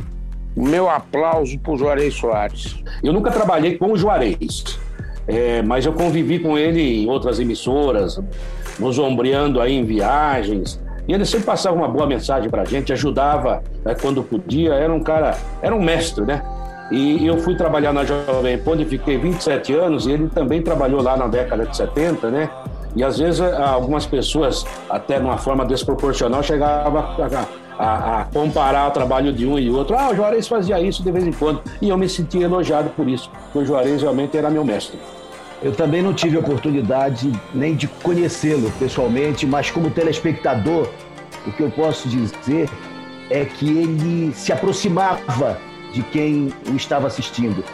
[0.56, 2.82] meu aplauso para o Juarez Soares.
[3.02, 4.78] Eu nunca trabalhei com o Juarez,
[5.26, 8.20] é, mas eu convivi com ele em outras emissoras,
[8.78, 10.80] nos ombreando aí em viagens.
[11.06, 14.74] E ele sempre passava uma boa mensagem para a gente, ajudava né, quando podia.
[14.74, 16.42] Era um cara, era um mestre, né?
[16.90, 21.00] E eu fui trabalhar na Jovem Pan e fiquei 27 anos, e ele também trabalhou
[21.02, 22.50] lá na década de 70, né?
[22.94, 27.46] E às vezes a- algumas pessoas, até de uma forma desproporcional, chegavam a,
[27.78, 29.96] a- a comparar o trabalho de um e outro.
[29.98, 31.62] Ah, o Juarez fazia isso de vez em quando.
[31.80, 34.98] E eu me sentia elogiado por isso, porque o Juarez realmente era meu mestre.
[35.62, 40.88] Eu também não tive oportunidade nem de conhecê-lo pessoalmente, mas como telespectador,
[41.46, 42.68] o que eu posso dizer
[43.30, 45.56] é que ele se aproximava
[45.92, 47.64] de quem o estava assistindo.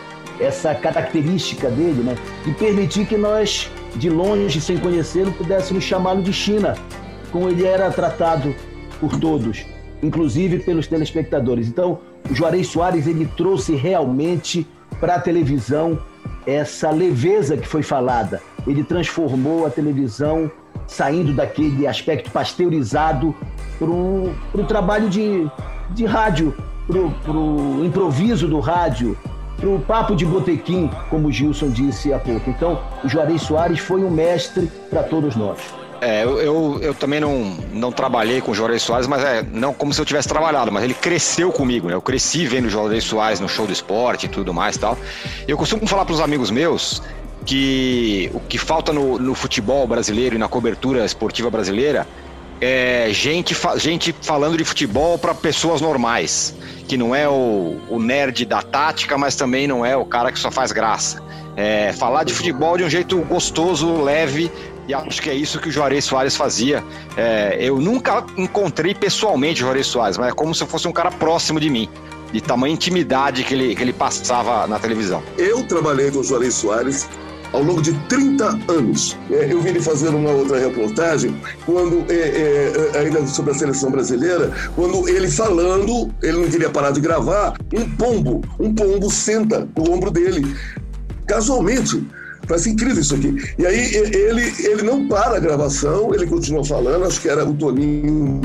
[0.40, 6.32] Essa característica dele, né, de permitir que nós, de longe, sem conhecê-lo, pudéssemos chamá-lo de
[6.32, 6.76] China,
[7.32, 8.54] como ele era tratado
[9.00, 9.64] por todos,
[10.02, 11.68] inclusive pelos telespectadores.
[11.68, 11.98] Então,
[12.30, 14.66] o Juarez Soares ele trouxe realmente
[15.00, 15.98] para a televisão
[16.46, 18.40] essa leveza que foi falada.
[18.66, 20.50] Ele transformou a televisão
[20.86, 23.34] saindo daquele aspecto pasteurizado
[23.78, 25.48] para o trabalho de,
[25.90, 26.54] de rádio,
[26.88, 29.16] para o improviso do rádio,
[29.56, 32.48] para o papo de botequim, como o Gilson disse há pouco.
[32.48, 35.58] Então, o Juarez Soares foi um mestre para todos nós.
[36.00, 39.74] É, eu, eu, eu também não, não trabalhei com o Juarez Soares, mas é não
[39.74, 41.94] como se eu tivesse trabalhado, mas ele cresceu comigo, né?
[41.94, 44.96] Eu cresci vendo o Juarez Soares no show do esporte e tudo mais e tal.
[45.46, 47.02] Eu costumo falar para os amigos meus
[47.44, 52.06] que o que falta no, no futebol brasileiro e na cobertura esportiva brasileira
[52.60, 56.54] é gente, gente falando de futebol para pessoas normais,
[56.86, 60.38] que não é o, o nerd da tática, mas também não é o cara que
[60.38, 61.22] só faz graça.
[61.56, 64.50] É, falar de futebol de um jeito gostoso, leve,
[64.86, 66.82] e acho que é isso que o Juarez Soares fazia.
[67.16, 71.10] É, eu nunca encontrei pessoalmente o Juarez Soares, mas é como se fosse um cara
[71.10, 71.88] próximo de mim,
[72.32, 75.22] de tamanha intimidade que ele, que ele passava na televisão.
[75.36, 77.08] Eu trabalhei com o Juarez Soares
[77.52, 79.16] ao longo de 30 anos.
[79.30, 81.34] É, Eu vi ele fazer uma outra reportagem,
[81.64, 86.90] quando é, é, ainda sobre a seleção brasileira, quando ele falando, ele não queria parar
[86.90, 90.54] de gravar, um pombo, um pombo senta no ombro dele.
[91.26, 92.02] Casualmente.
[92.48, 93.36] Parece incrível isso aqui.
[93.58, 97.52] E aí ele, ele não para a gravação, ele continua falando, acho que era o
[97.54, 98.40] Toninho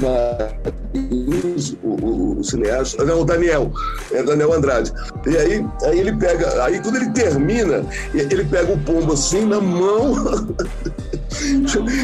[0.93, 3.71] Martins, o, o, o cineasta, não, o Daniel,
[4.11, 4.91] é Daniel Andrade.
[5.25, 9.61] E aí, aí ele pega, aí quando ele termina, ele pega o pombo assim na
[9.61, 10.13] mão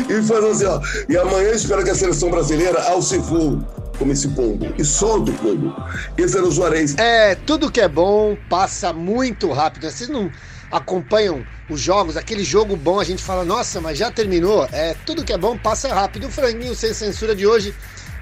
[0.09, 0.81] e faz assim, ó.
[1.09, 3.61] E amanhã espera que a seleção brasileira alce voo
[3.97, 5.75] como esse pombo e solta o pombo.
[6.17, 6.95] Esse era o Juarez.
[6.97, 9.91] É, tudo que é bom passa muito rápido.
[9.91, 10.31] Vocês não
[10.71, 14.67] acompanham os jogos, aquele jogo bom, a gente fala, nossa, mas já terminou.
[14.71, 16.27] É, tudo que é bom passa rápido.
[16.27, 17.73] O franguinho sem censura de hoje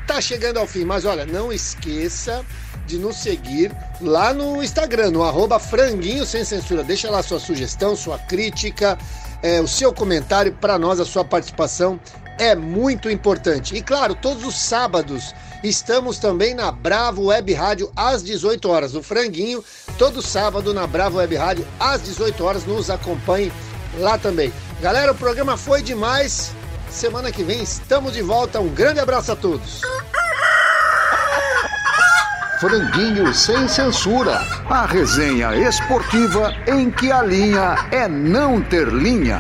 [0.05, 0.85] tá chegando ao fim.
[0.85, 2.45] Mas olha, não esqueça
[2.85, 6.83] de nos seguir lá no Instagram, no arroba franguinho sem censura.
[6.83, 8.97] Deixa lá sua sugestão, sua crítica,
[9.43, 11.99] é, o seu comentário para nós, a sua participação
[12.37, 13.75] é muito importante.
[13.75, 15.33] E claro, todos os sábados
[15.63, 18.95] estamos também na Bravo Web Rádio às 18 horas.
[18.95, 19.63] O Franguinho,
[19.97, 22.65] todo sábado na Bravo Web Rádio às 18 horas.
[22.65, 23.51] Nos acompanhe
[23.99, 24.51] lá também.
[24.81, 26.51] Galera, o programa foi demais.
[26.89, 28.59] Semana que vem estamos de volta.
[28.59, 29.81] Um grande abraço a todos.
[32.59, 34.39] Franguinho sem censura.
[34.69, 39.39] A resenha esportiva em que a linha é não ter linha.